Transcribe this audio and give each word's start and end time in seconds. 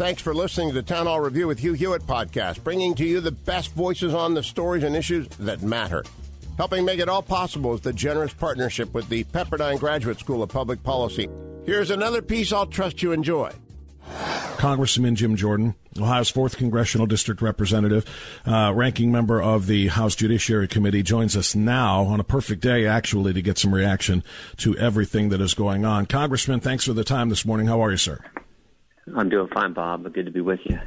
Thanks 0.00 0.22
for 0.22 0.34
listening 0.34 0.68
to 0.68 0.74
the 0.74 0.82
Town 0.82 1.04
Hall 1.04 1.20
Review 1.20 1.46
with 1.46 1.58
Hugh 1.58 1.74
Hewitt 1.74 2.06
podcast, 2.06 2.64
bringing 2.64 2.94
to 2.94 3.04
you 3.04 3.20
the 3.20 3.32
best 3.32 3.74
voices 3.74 4.14
on 4.14 4.32
the 4.32 4.42
stories 4.42 4.82
and 4.82 4.96
issues 4.96 5.28
that 5.36 5.60
matter. 5.60 6.02
Helping 6.56 6.86
make 6.86 7.00
it 7.00 7.10
all 7.10 7.20
possible 7.20 7.74
is 7.74 7.82
the 7.82 7.92
generous 7.92 8.32
partnership 8.32 8.94
with 8.94 9.10
the 9.10 9.24
Pepperdine 9.24 9.78
Graduate 9.78 10.18
School 10.18 10.42
of 10.42 10.48
Public 10.48 10.82
Policy. 10.82 11.28
Here's 11.66 11.90
another 11.90 12.22
piece 12.22 12.50
I'll 12.50 12.64
trust 12.64 13.02
you 13.02 13.12
enjoy. 13.12 13.52
Congressman 14.56 15.16
Jim 15.16 15.36
Jordan, 15.36 15.74
Ohio's 15.98 16.32
4th 16.32 16.56
Congressional 16.56 17.06
District 17.06 17.42
Representative, 17.42 18.06
uh, 18.46 18.72
ranking 18.74 19.12
member 19.12 19.42
of 19.42 19.66
the 19.66 19.88
House 19.88 20.16
Judiciary 20.16 20.66
Committee, 20.66 21.02
joins 21.02 21.36
us 21.36 21.54
now 21.54 22.04
on 22.04 22.20
a 22.20 22.24
perfect 22.24 22.62
day, 22.62 22.86
actually, 22.86 23.34
to 23.34 23.42
get 23.42 23.58
some 23.58 23.74
reaction 23.74 24.24
to 24.56 24.74
everything 24.78 25.28
that 25.28 25.42
is 25.42 25.52
going 25.52 25.84
on. 25.84 26.06
Congressman, 26.06 26.60
thanks 26.60 26.86
for 26.86 26.94
the 26.94 27.04
time 27.04 27.28
this 27.28 27.44
morning. 27.44 27.66
How 27.66 27.84
are 27.84 27.90
you, 27.90 27.98
sir? 27.98 28.18
I'm 29.16 29.28
doing 29.28 29.48
fine, 29.48 29.72
Bob. 29.72 30.12
Good 30.12 30.26
to 30.26 30.32
be 30.32 30.40
with 30.40 30.60
you. 30.64 30.78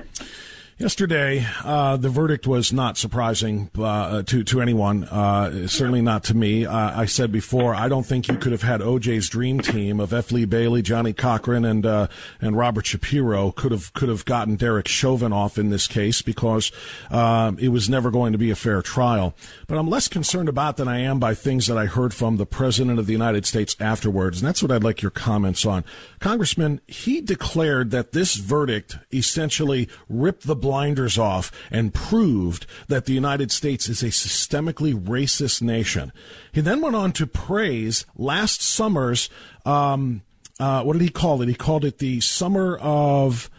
Yesterday, 0.79 1.45
uh, 1.63 1.97
the 1.97 2.09
verdict 2.09 2.47
was 2.47 2.73
not 2.73 2.97
surprising 2.97 3.69
uh, 3.77 4.23
to 4.23 4.43
to 4.43 4.59
anyone. 4.59 5.03
Uh, 5.03 5.67
certainly 5.67 6.01
not 6.01 6.23
to 6.25 6.33
me. 6.33 6.65
Uh, 6.65 6.99
I 6.99 7.05
said 7.05 7.31
before, 7.31 7.75
I 7.75 7.87
don't 7.87 8.05
think 8.05 8.27
you 8.27 8.37
could 8.37 8.51
have 8.51 8.63
had 8.63 8.81
OJ's 8.81 9.29
dream 9.29 9.59
team 9.59 9.99
of 9.99 10.13
F. 10.13 10.31
Lee 10.31 10.45
Bailey, 10.45 10.81
Johnnie 10.81 11.13
Cochran, 11.13 11.63
and 11.63 11.85
uh, 11.85 12.07
and 12.41 12.57
Robert 12.57 12.87
Shapiro 12.87 13.51
could 13.51 13.71
have 13.71 13.93
could 13.93 14.09
have 14.09 14.25
gotten 14.25 14.55
Derek 14.55 14.87
Chauvin 14.87 15.31
off 15.31 15.59
in 15.59 15.69
this 15.69 15.85
case 15.85 16.23
because 16.23 16.71
um, 17.11 17.59
it 17.59 17.69
was 17.69 17.87
never 17.87 18.09
going 18.09 18.31
to 18.31 18.39
be 18.39 18.49
a 18.49 18.55
fair 18.55 18.81
trial. 18.81 19.35
But 19.67 19.77
I'm 19.77 19.89
less 19.89 20.07
concerned 20.07 20.49
about 20.49 20.77
than 20.77 20.87
I 20.87 20.97
am 21.01 21.19
by 21.19 21.35
things 21.35 21.67
that 21.67 21.77
I 21.77 21.85
heard 21.85 22.15
from 22.15 22.37
the 22.37 22.47
president 22.47 22.97
of 22.97 23.05
the 23.05 23.13
United 23.13 23.45
States 23.45 23.75
afterwards, 23.79 24.41
and 24.41 24.47
that's 24.47 24.63
what 24.63 24.71
I'd 24.71 24.83
like 24.83 25.03
your 25.03 25.11
comments 25.11 25.67
on, 25.67 25.83
Congressman. 26.19 26.81
He 26.87 27.21
declared 27.21 27.91
that 27.91 28.11
this 28.11 28.35
verdict 28.35 28.97
essentially 29.13 29.87
ripped 30.09 30.47
the 30.47 30.62
blinders 30.63 31.17
off 31.17 31.52
and 31.70 31.94
proved 31.94 32.66
that 32.88 33.03
the 33.03 33.11
United 33.11 33.52
States 33.52 33.89
is 33.89 34.02
a 34.02 34.08
systemically 34.08 34.94
racist 34.94 35.61
nation. 35.61 36.14
He 36.53 36.61
then 36.61 36.80
went 36.80 36.95
on 36.95 37.11
to 37.14 37.28
praise 37.28 38.05
last 38.16 38.61
summer's, 38.61 39.30
um, 39.66 40.22
uh, 40.61 40.81
what 40.83 40.94
did 40.94 41.02
he 41.02 41.09
call 41.09 41.42
it? 41.42 41.50
He 41.50 41.53
called 41.53 41.83
it 41.83 41.97
the 41.97 42.22
summer 42.22 42.78
of, 42.78 43.50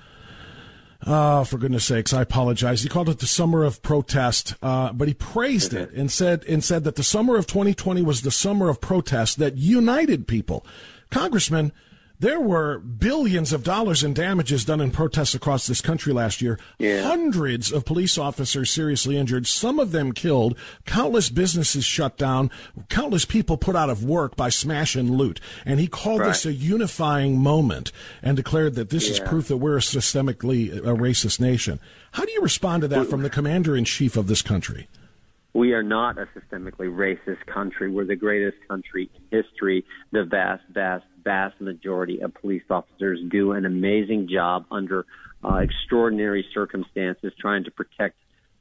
uh, 1.03 1.45
for 1.45 1.59
goodness 1.59 1.85
sakes, 1.85 2.15
I 2.15 2.23
apologize. 2.23 2.83
He 2.83 2.89
called 2.89 3.11
it 3.11 3.19
the 3.19 3.27
summer 3.27 3.65
of 3.65 3.83
protest, 3.83 4.55
uh, 4.63 4.91
but 4.95 5.07
he 5.07 5.13
praised 5.13 5.75
it 5.75 5.93
and 5.93 6.11
said 6.11 6.43
and 6.49 6.65
said 6.65 6.85
that 6.85 6.97
the 6.97 7.03
summer 7.03 7.37
of 7.37 7.47
2020 7.47 8.01
was 8.01 8.23
the 8.23 8.31
summer 8.31 8.71
of 8.71 8.81
protest 8.81 9.39
that 9.41 9.59
united 9.59 10.27
people. 10.27 10.65
Congressman, 11.11 11.71
there 12.21 12.41
were 12.41 12.79
billions 12.79 13.53
of 13.53 13.65
dollars 13.65 14.03
in 14.05 14.15
damages 14.15 14.65
done 14.65 14.81
in 14.81 14.91
protests 14.91 15.35
across 15.35 15.67
this 15.67 15.81
country 15.81 16.13
last 16.13 16.41
year. 16.41 16.59
Yeah. 16.79 17.03
Hundreds 17.03 17.73
of 17.73 17.85
police 17.85 18.17
officers 18.17 18.71
seriously 18.71 19.17
injured, 19.17 19.47
some 19.47 19.79
of 19.79 19.93
them 19.93 20.13
killed, 20.13 20.57
countless 20.87 21.29
businesses 21.29 21.85
shut 21.85 22.17
down, 22.17 22.51
countless 22.89 23.25
people 23.25 23.57
put 23.57 23.77
out 23.77 23.91
of 23.91 24.05
work 24.05 24.37
by 24.37 24.49
smash 24.49 24.95
and 24.97 25.11
loot. 25.11 25.41
And 25.65 25.81
he 25.81 25.87
called 25.87 26.21
Right. 26.21 26.29
this 26.29 26.47
a 26.47 26.53
unifying 26.53 27.39
moment 27.41 27.93
and 28.23 28.37
declared 28.37 28.75
that 28.77 28.91
this 28.91 29.09
is 29.11 29.21
proof 29.21 29.49
that 29.49 29.57
we're 29.59 29.77
a 29.77 29.81
systemically 29.81 30.77
a 30.79 30.95
racist 30.95 31.41
nation. 31.41 31.81
How 32.13 32.25
do 32.25 32.33
you 32.33 32.41
respond 32.41 32.83
to 32.83 32.89
that 32.89 33.07
from 33.09 33.23
the 33.23 33.31
commander 33.31 33.77
in 33.77 33.85
chief 33.85 34.17
of 34.17 34.29
this 34.29 34.41
country? 34.43 34.89
We 35.53 35.73
are 35.73 35.83
not 35.85 36.19
a 36.19 36.27
systemically 36.27 36.89
racist 36.93 37.47
country. 37.47 37.91
We're 37.91 38.05
the 38.05 38.17
greatest 38.17 38.57
country 38.69 39.09
in 39.15 39.43
history. 39.43 39.85
The 40.11 40.25
vast, 40.25 40.65
vast, 40.71 41.05
vast 41.25 41.61
majority 41.61 42.21
of 42.21 42.35
police 42.35 42.63
officers 42.71 43.21
do 43.31 43.53
an 43.53 43.65
amazing 43.65 44.29
job 44.29 44.67
under 44.71 45.07
uh, 45.45 45.57
extraordinary 45.57 46.45
circumstances 46.55 47.33
trying 47.39 47.65
to 47.65 47.71
protect 47.71 48.17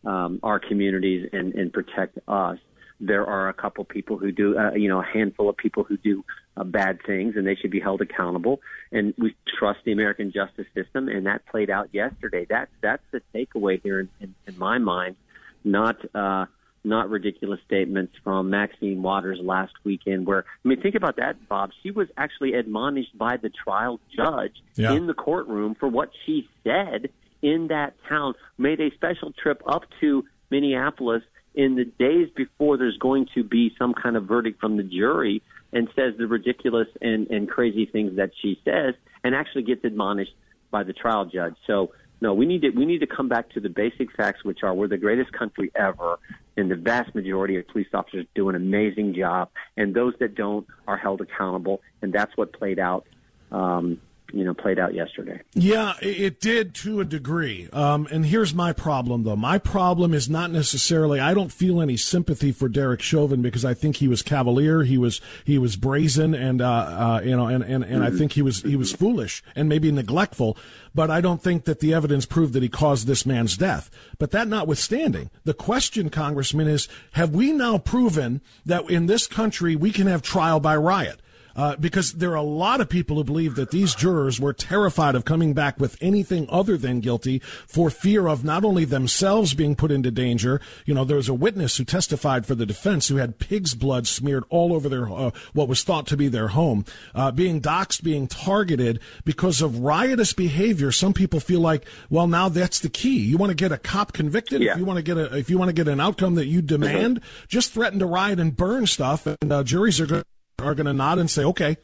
um, 0.06 0.40
our 0.44 0.60
communities 0.60 1.30
and, 1.32 1.54
and 1.54 1.72
protect 1.72 2.18
us. 2.28 2.58
There 3.00 3.26
are 3.26 3.50
a 3.50 3.54
couple 3.54 3.84
people 3.86 4.18
who 4.18 4.32
do, 4.32 4.58
uh, 4.58 4.74
you 4.74 4.88
know, 4.88 5.02
a 5.02 5.06
handful 5.06 5.50
of 5.50 5.58
people 5.58 5.84
who 5.84 5.98
do 5.98 6.24
uh, 6.56 6.64
bad 6.64 7.00
things, 7.06 7.36
and 7.36 7.46
they 7.46 7.56
should 7.56 7.72
be 7.72 7.80
held 7.80 8.02
accountable. 8.02 8.62
And 8.92 9.14
we 9.18 9.36
trust 9.60 9.80
the 9.86 9.92
American 9.92 10.32
justice 10.32 10.68
system, 10.74 11.10
and 11.10 11.26
that 11.26 11.46
played 11.46 11.70
out 11.70 11.90
yesterday. 11.92 12.46
That's 12.50 12.72
that's 12.82 13.04
the 13.12 13.22
takeaway 13.34 13.82
here 13.82 14.00
in, 14.00 14.10
in, 14.22 14.36
in 14.48 14.58
my 14.58 14.78
mind, 14.78 15.16
not 15.64 15.98
uh, 16.16 16.46
not 16.84 17.10
ridiculous 17.10 17.60
statements 17.66 18.14
from 18.24 18.50
Maxine 18.50 19.02
Waters 19.02 19.40
last 19.42 19.74
weekend. 19.84 20.26
Where 20.26 20.46
I 20.64 20.68
mean, 20.68 20.82
think 20.82 20.96
about 20.96 21.18
that, 21.18 21.48
Bob. 21.48 21.72
She 21.82 21.92
was 21.92 22.08
actually 22.18 22.54
admonished 22.54 23.18
by 23.18 23.38
the 23.38 23.50
trial 23.50 24.00
judge 24.16 24.56
Yeah. 24.76 24.94
in 24.94 25.08
the 25.08 25.14
courtroom 25.14 25.76
for 25.76 25.88
what 25.88 26.12
she 26.26 26.50
said 26.64 27.10
in 27.42 27.68
that 27.68 27.94
town. 28.08 28.34
Made 28.58 28.80
a 28.80 28.92
special 28.92 29.32
trip 29.32 29.62
up 29.66 29.84
to 30.02 30.26
Minneapolis 30.50 31.24
in 31.56 31.76
the 31.76 31.86
days 31.86 32.30
before 32.36 32.78
there's 32.78 32.98
going 32.98 33.28
to 33.36 33.44
be 33.44 33.74
some 33.78 33.94
kind 33.94 34.16
of 34.18 34.26
verdict 34.26 34.60
from 34.60 34.78
the 34.78 34.84
jury 34.84 35.42
and 35.72 35.88
says 35.96 36.14
the 36.18 36.28
ridiculous 36.28 36.88
and, 37.02 37.28
and 37.30 37.50
crazy 37.50 37.86
things 37.86 38.16
that 38.18 38.32
she 38.42 38.60
says 38.66 38.96
and 39.24 39.36
actually 39.36 39.64
gets 39.64 39.84
admonished 39.84 40.34
by 40.72 40.84
the 40.84 40.94
trial 40.94 41.26
judge. 41.26 41.56
So 41.68 41.92
no, 42.22 42.34
we 42.34 42.46
need 42.46 42.62
to 42.62 42.70
we 42.70 42.86
need 42.86 43.00
to 43.00 43.08
come 43.08 43.28
back 43.28 43.50
to 43.50 43.60
the 43.60 43.70
basic 43.70 44.12
facts, 44.16 44.44
which 44.46 44.64
are 44.64 44.74
we're 44.74 44.88
the 44.88 44.98
greatest 44.98 45.34
country 45.34 45.72
ever, 45.76 46.18
and 46.58 46.70
the 46.70 46.76
vast 46.76 47.14
majority 47.16 47.58
of 47.58 47.68
police 47.68 47.88
officers 47.94 48.26
do 48.36 48.50
an 48.50 48.56
amazing 48.56 49.14
job, 49.14 49.50
and 49.78 49.96
those 49.96 50.14
that 50.20 50.36
don't 50.36 50.68
are 50.88 50.98
held 50.98 51.22
accountable, 51.22 51.82
and 52.02 52.14
that's 52.14 52.36
what 52.38 52.54
played 52.54 52.80
out, 52.80 53.06
um, 53.52 54.00
you 54.34 54.44
know, 54.44 54.54
played 54.54 54.80
out 54.80 54.96
yesterday. 54.96 55.40
Yeah, 55.54 55.94
it 56.02 56.42
did 56.42 56.74
to 56.76 57.00
a 57.00 57.06
degree. 57.06 57.70
Um, 57.72 58.08
and 58.12 58.26
here's 58.26 58.54
my 58.54 58.74
problem, 58.74 59.24
though. 59.24 59.36
My 59.36 59.60
problem 59.60 60.12
is 60.12 60.28
not 60.28 60.50
necessarily. 60.50 61.20
I 61.20 61.36
don't 61.36 61.52
feel 61.52 61.80
any 61.80 61.98
sympathy 61.98 62.52
for 62.52 62.68
Derek 62.68 63.02
Chauvin 63.02 63.44
because 63.44 63.64
I 63.64 63.76
think 63.76 63.98
he 63.98 64.08
was 64.08 64.24
cavalier, 64.24 64.84
he 64.84 64.98
was 64.98 65.22
he 65.46 65.60
was 65.60 65.76
brazen, 65.76 66.34
and 66.34 66.62
uh, 66.62 66.68
uh, 66.68 67.22
you 67.24 67.38
know, 67.38 67.46
and, 67.46 67.64
and, 67.64 67.84
and 67.84 68.04
I 68.04 68.10
think 68.10 68.34
he 68.34 68.42
was 68.42 68.64
he 68.64 68.76
was 68.76 68.92
foolish 68.92 69.44
and 69.56 69.70
maybe 69.70 69.92
neglectful. 69.92 70.58
But 70.96 71.12
I 71.12 71.22
don't 71.22 71.42
think 71.42 71.66
that 71.66 71.80
the 71.80 71.94
evidence 71.94 72.26
proved 72.26 72.54
that 72.54 72.64
he 72.64 72.70
caused 72.70 73.06
this 73.06 73.26
man's 73.26 73.56
death. 73.56 73.92
But 74.18 74.32
that 74.32 74.48
notwithstanding, 74.48 75.30
the 75.44 75.54
question, 75.54 76.10
Congressman, 76.10 76.68
is: 76.68 76.88
Have 77.12 77.36
we 77.36 77.52
now 77.52 77.78
proven 77.78 78.42
that 78.66 78.90
in 78.90 79.06
this 79.06 79.28
country 79.28 79.76
we 79.76 79.92
can 79.92 80.08
have 80.08 80.24
trial 80.24 80.60
by 80.60 80.76
riot? 80.76 81.22
Uh, 81.56 81.76
because 81.76 82.14
there 82.14 82.32
are 82.32 82.36
a 82.36 82.42
lot 82.42 82.82
of 82.82 82.90
people 82.90 83.18
who 83.18 83.24
believe 83.24 83.56
that 83.56 83.72
these 83.72 83.96
jurors 83.96 84.40
were 84.40 84.54
terrified 84.54 85.16
of 85.16 85.26
coming 85.26 85.54
back 85.54 85.80
with 85.80 85.98
anything 86.02 86.48
other 86.50 86.78
than 86.78 87.00
guilty 87.00 87.40
for 87.68 87.90
fear 87.90 88.28
of 88.28 88.44
not 88.44 88.64
only 88.64 88.86
themselves 88.86 89.54
being 89.54 89.76
put 89.76 89.92
into 89.92 90.12
danger. 90.12 90.60
You 90.86 90.94
know, 90.94 91.06
there 91.06 91.18
was 91.18 91.30
a 91.30 91.34
witness 91.34 91.78
who 91.78 91.84
testified 91.84 92.46
for 92.46 92.56
the 92.56 92.66
defense 92.66 93.08
who 93.08 93.18
had 93.18 93.40
pig's 93.40 93.74
blood 93.74 94.08
smeared 94.08 94.44
all 94.50 94.74
over 94.74 94.90
their 94.90 95.10
uh, 95.10 95.32
what 95.54 95.68
was 95.68 95.84
thought 95.84 96.08
to 96.08 96.18
be 96.18 96.28
their 96.28 96.50
home, 96.50 96.86
uh, 97.14 97.32
being 97.32 97.62
doxxed, 97.62 98.04
being 98.04 98.28
targeted 98.28 99.00
because 99.26 99.62
of 99.62 99.80
riotous 99.80 100.34
behavior. 100.34 100.92
Some 100.92 101.14
people 101.14 101.40
feel 101.40 101.60
like, 101.60 101.86
well, 102.10 102.28
now 102.28 102.50
that's 102.50 102.80
the 102.80 102.90
key. 102.90 103.20
You 103.20 103.38
want 103.38 103.52
to 103.52 103.56
get 103.56 103.72
a 103.72 103.78
cop 103.78 104.14
convicted. 104.14 104.62
Yeah. 104.62 104.74
If 104.74 104.80
you 104.80 104.86
want 104.86 104.98
to 104.98 105.04
get 105.04 105.18
a, 105.18 105.36
if 105.38 105.50
you 105.50 105.58
want 105.58 105.70
to 105.70 105.74
get 105.74 105.88
an 105.88 106.00
outcome 106.00 106.36
that 106.36 106.46
you 106.46 106.62
demand, 106.62 107.22
just 107.48 107.74
threaten 107.74 108.00
to 108.00 108.06
riot 108.06 108.40
and 108.40 108.56
burn 108.56 108.88
stuff, 108.88 109.26
and 109.28 109.52
uh, 109.52 109.64
juries 109.64 110.00
are 110.00 110.06
going 110.06 110.24
are 110.60 110.76
going 110.76 110.86
to 110.86 110.94
nod 110.94 111.20
and 111.20 111.30
say, 111.30 111.44
okay. 111.44 111.78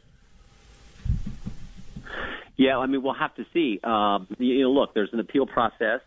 Yeah, 2.56 2.78
I 2.78 2.86
mean, 2.86 3.02
we'll 3.02 3.14
have 3.14 3.34
to 3.36 3.46
see. 3.52 3.80
Um, 3.82 4.26
you 4.38 4.62
know, 4.62 4.70
look, 4.70 4.94
there's 4.94 5.12
an 5.12 5.20
appeal 5.20 5.46
process. 5.46 6.00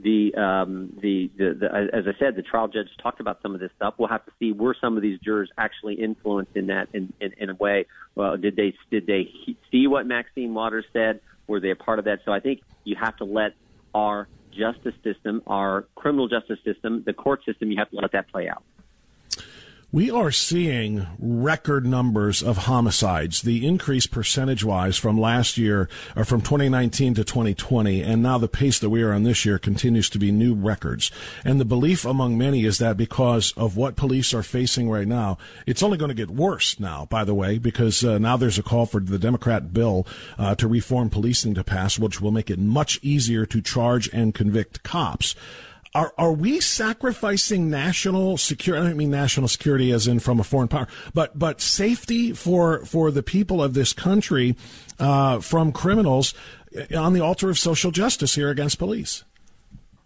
The, 0.00 0.34
um, 0.36 0.96
the, 1.02 1.30
the, 1.36 1.54
the, 1.54 1.66
as 1.92 2.04
I 2.06 2.18
said, 2.18 2.36
the 2.36 2.42
trial 2.42 2.68
judge 2.68 2.86
talked 3.02 3.20
about 3.20 3.42
some 3.42 3.54
of 3.54 3.60
this 3.60 3.70
stuff. 3.76 3.94
We'll 3.98 4.08
have 4.08 4.24
to 4.26 4.32
see 4.38 4.52
were 4.52 4.76
some 4.80 4.96
of 4.96 5.02
these 5.02 5.18
jurors 5.20 5.50
actually 5.58 5.94
influenced 5.94 6.56
in 6.56 6.68
that 6.68 6.88
in, 6.94 7.12
in, 7.20 7.32
in 7.36 7.50
a 7.50 7.54
way. 7.54 7.86
Well, 8.14 8.36
did 8.36 8.54
they 8.56 8.74
did 8.90 9.06
they 9.06 9.28
see 9.70 9.86
what 9.86 10.06
Maxine 10.06 10.54
Waters 10.54 10.84
said? 10.92 11.20
Were 11.48 11.58
they 11.60 11.70
a 11.70 11.76
part 11.76 11.98
of 11.98 12.04
that? 12.04 12.20
So 12.24 12.32
I 12.32 12.40
think 12.40 12.60
you 12.84 12.94
have 12.94 13.16
to 13.16 13.24
let 13.24 13.54
our 13.92 14.28
justice 14.56 14.94
system, 15.02 15.42
our 15.46 15.86
criminal 15.96 16.28
justice 16.28 16.58
system, 16.64 17.02
the 17.04 17.12
court 17.12 17.44
system, 17.44 17.70
you 17.70 17.78
have 17.78 17.90
to 17.90 17.96
let 17.96 18.12
that 18.12 18.28
play 18.28 18.48
out. 18.48 18.62
We 19.90 20.10
are 20.10 20.30
seeing 20.30 21.06
record 21.18 21.86
numbers 21.86 22.42
of 22.42 22.58
homicides, 22.58 23.40
the 23.40 23.66
increase 23.66 24.06
percentage 24.06 24.62
wise 24.62 24.98
from 24.98 25.18
last 25.18 25.56
year 25.56 25.88
or 26.14 26.26
from 26.26 26.42
2019 26.42 27.14
to 27.14 27.24
2020. 27.24 28.02
And 28.02 28.22
now 28.22 28.36
the 28.36 28.48
pace 28.48 28.78
that 28.80 28.90
we 28.90 29.02
are 29.02 29.14
on 29.14 29.22
this 29.22 29.46
year 29.46 29.58
continues 29.58 30.10
to 30.10 30.18
be 30.18 30.30
new 30.30 30.54
records. 30.54 31.10
And 31.42 31.58
the 31.58 31.64
belief 31.64 32.04
among 32.04 32.36
many 32.36 32.66
is 32.66 32.76
that 32.76 32.98
because 32.98 33.54
of 33.56 33.78
what 33.78 33.96
police 33.96 34.34
are 34.34 34.42
facing 34.42 34.90
right 34.90 35.08
now, 35.08 35.38
it's 35.64 35.82
only 35.82 35.96
going 35.96 36.10
to 36.10 36.14
get 36.14 36.28
worse 36.28 36.78
now, 36.78 37.06
by 37.06 37.24
the 37.24 37.34
way, 37.34 37.56
because 37.56 38.04
uh, 38.04 38.18
now 38.18 38.36
there's 38.36 38.58
a 38.58 38.62
call 38.62 38.84
for 38.84 39.00
the 39.00 39.18
Democrat 39.18 39.72
bill 39.72 40.06
uh, 40.36 40.54
to 40.56 40.68
reform 40.68 41.08
policing 41.08 41.54
to 41.54 41.64
pass, 41.64 41.98
which 41.98 42.20
will 42.20 42.30
make 42.30 42.50
it 42.50 42.58
much 42.58 43.00
easier 43.00 43.46
to 43.46 43.62
charge 43.62 44.06
and 44.12 44.34
convict 44.34 44.82
cops. 44.82 45.34
Are 45.94 46.12
are 46.18 46.32
we 46.32 46.60
sacrificing 46.60 47.70
national 47.70 48.36
security? 48.36 48.84
I 48.84 48.88
don't 48.88 48.96
mean 48.98 49.10
national 49.10 49.48
security 49.48 49.90
as 49.92 50.06
in 50.06 50.18
from 50.20 50.38
a 50.38 50.44
foreign 50.44 50.68
power, 50.68 50.86
but 51.14 51.38
but 51.38 51.60
safety 51.60 52.32
for 52.32 52.84
for 52.84 53.10
the 53.10 53.22
people 53.22 53.62
of 53.62 53.74
this 53.74 53.92
country 53.92 54.56
uh, 54.98 55.40
from 55.40 55.72
criminals 55.72 56.34
on 56.96 57.14
the 57.14 57.20
altar 57.20 57.48
of 57.50 57.58
social 57.58 57.90
justice 57.90 58.34
here 58.34 58.50
against 58.50 58.78
police. 58.78 59.24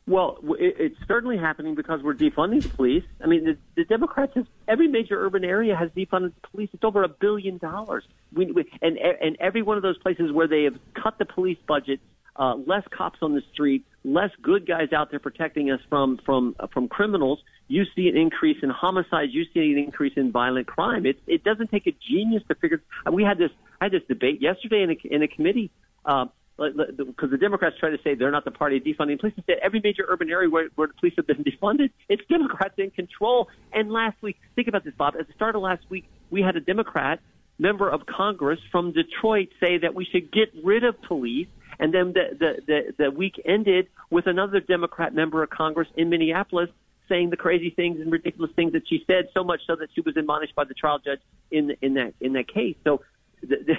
Well, 0.07 0.39
it, 0.59 0.77
it's 0.79 0.97
certainly 1.07 1.39
happening 1.39 1.75
because 1.75 2.03
we're 2.03 2.15
defunding 2.15 2.63
the 2.63 2.69
police. 2.71 3.05
I 3.23 3.27
mean, 3.27 3.45
the, 3.45 3.57
the 3.77 3.85
Democrats 3.85 4.33
have 4.35 4.47
every 4.67 4.89
major 4.89 5.25
urban 5.25 5.45
area 5.45 5.77
has 5.77 5.91
defunded 5.91 6.33
the 6.41 6.49
police. 6.51 6.71
It's 6.73 6.83
over 6.83 7.05
a 7.05 7.09
billion 7.09 7.59
dollars. 7.59 8.05
We, 8.33 8.51
we, 8.51 8.65
and 8.81 8.99
and 8.99 9.37
every 9.41 9.63
one 9.63 9.77
of 9.77 9.83
those 9.83 9.99
places 9.99 10.33
where 10.33 10.49
they 10.49 10.65
have 10.65 10.75
cut 11.01 11.19
the 11.19 11.25
police 11.25 11.59
budget, 11.69 12.01
uh, 12.37 12.55
less 12.67 12.85
cops 12.91 13.19
on 13.23 13.35
the 13.35 13.43
street, 13.53 13.85
less 14.05 14.31
good 14.41 14.67
guys 14.67 14.93
out 14.93 15.11
there 15.11 15.21
protecting 15.21 15.71
us 15.71 15.81
from 15.89 16.19
from 16.25 16.57
uh, 16.59 16.67
from 16.73 16.89
criminals. 16.89 17.41
You 17.69 17.85
see 17.95 18.09
an 18.09 18.17
increase 18.17 18.59
in 18.63 18.71
homicides. 18.71 19.33
You 19.33 19.45
see 19.53 19.73
an 19.73 19.79
increase 19.79 20.15
in 20.17 20.33
violent 20.33 20.67
crime. 20.67 21.07
It 21.07 21.19
it 21.27 21.45
doesn't 21.45 21.71
take 21.71 21.87
a 21.87 21.93
genius 22.09 22.43
to 22.49 22.55
figure. 22.55 22.83
We 23.11 23.23
had 23.23 23.39
this 23.39 23.51
I 23.81 23.87
had 23.87 23.93
this 23.93 24.03
debate 24.09 24.41
yesterday 24.41 24.83
in 24.83 24.91
a 24.91 25.15
in 25.15 25.23
a 25.23 25.29
committee. 25.29 25.71
Uh, 26.05 26.27
because 26.59 27.31
the 27.31 27.39
Democrats 27.39 27.77
try 27.81 27.91
to 27.91 27.99
say 28.05 28.15
they're 28.15 28.31
not 28.31 28.45
the 28.45 28.51
party 28.51 28.77
of 28.77 28.85
defunding 28.85 29.19
police. 29.19 29.35
Instead, 29.37 29.57
every 29.63 29.81
major 29.83 30.05
urban 30.07 30.31
area 30.31 30.49
where, 30.49 30.69
where 30.75 30.87
the 30.87 30.95
police 30.95 31.15
have 31.17 31.27
been 31.27 31.43
defunded, 31.63 31.91
it's 32.09 32.23
Democrats 32.29 32.75
in 32.77 32.91
control. 32.91 33.49
And 33.73 33.91
last 33.91 34.17
week, 34.21 34.37
think 34.55 34.69
about 34.69 34.85
this, 34.85 34.95
Bob. 34.97 35.15
At 35.19 35.27
the 35.27 35.33
start 35.33 35.57
of 35.57 35.63
last 35.63 35.83
week, 35.89 36.05
we 36.31 36.43
had 36.43 36.55
a 36.57 36.61
Democrat 36.61 37.21
member 37.59 37.89
of 37.89 38.07
Congress 38.07 38.59
from 38.71 38.93
Detroit 38.93 39.49
say 39.61 39.79
that 39.79 39.95
we 39.95 40.05
should 40.05 40.31
get 40.33 40.53
rid 40.63 40.85
of 40.85 41.01
police. 41.03 41.49
And 41.79 41.93
then 41.93 42.13
the, 42.13 42.37
the, 42.39 42.63
the, 42.67 42.95
the 43.05 43.11
week 43.11 43.41
ended 43.45 43.89
with 44.11 44.27
another 44.27 44.61
Democrat 44.61 45.15
member 45.15 45.43
of 45.43 45.51
Congress 45.51 45.89
in 45.97 46.11
Minneapolis 46.11 46.71
saying 47.09 47.31
the 47.31 47.37
crazy 47.37 47.71
things 47.71 48.01
and 48.01 48.11
ridiculous 48.11 48.51
things 48.55 48.73
that 48.73 48.89
she 48.89 49.05
said, 49.07 49.29
so 49.35 49.45
much 49.45 49.61
so 49.67 49.77
that 49.77 49.89
she 49.95 50.01
was 50.01 50.17
admonished 50.17 50.55
by 50.55 50.65
the 50.65 50.75
trial 50.75 50.99
judge 50.99 51.21
in 51.51 51.77
in 51.83 51.95
that 51.95 52.15
in 52.21 52.33
that 52.35 52.49
case. 52.49 52.77
So 52.85 53.03
the, 53.43 53.77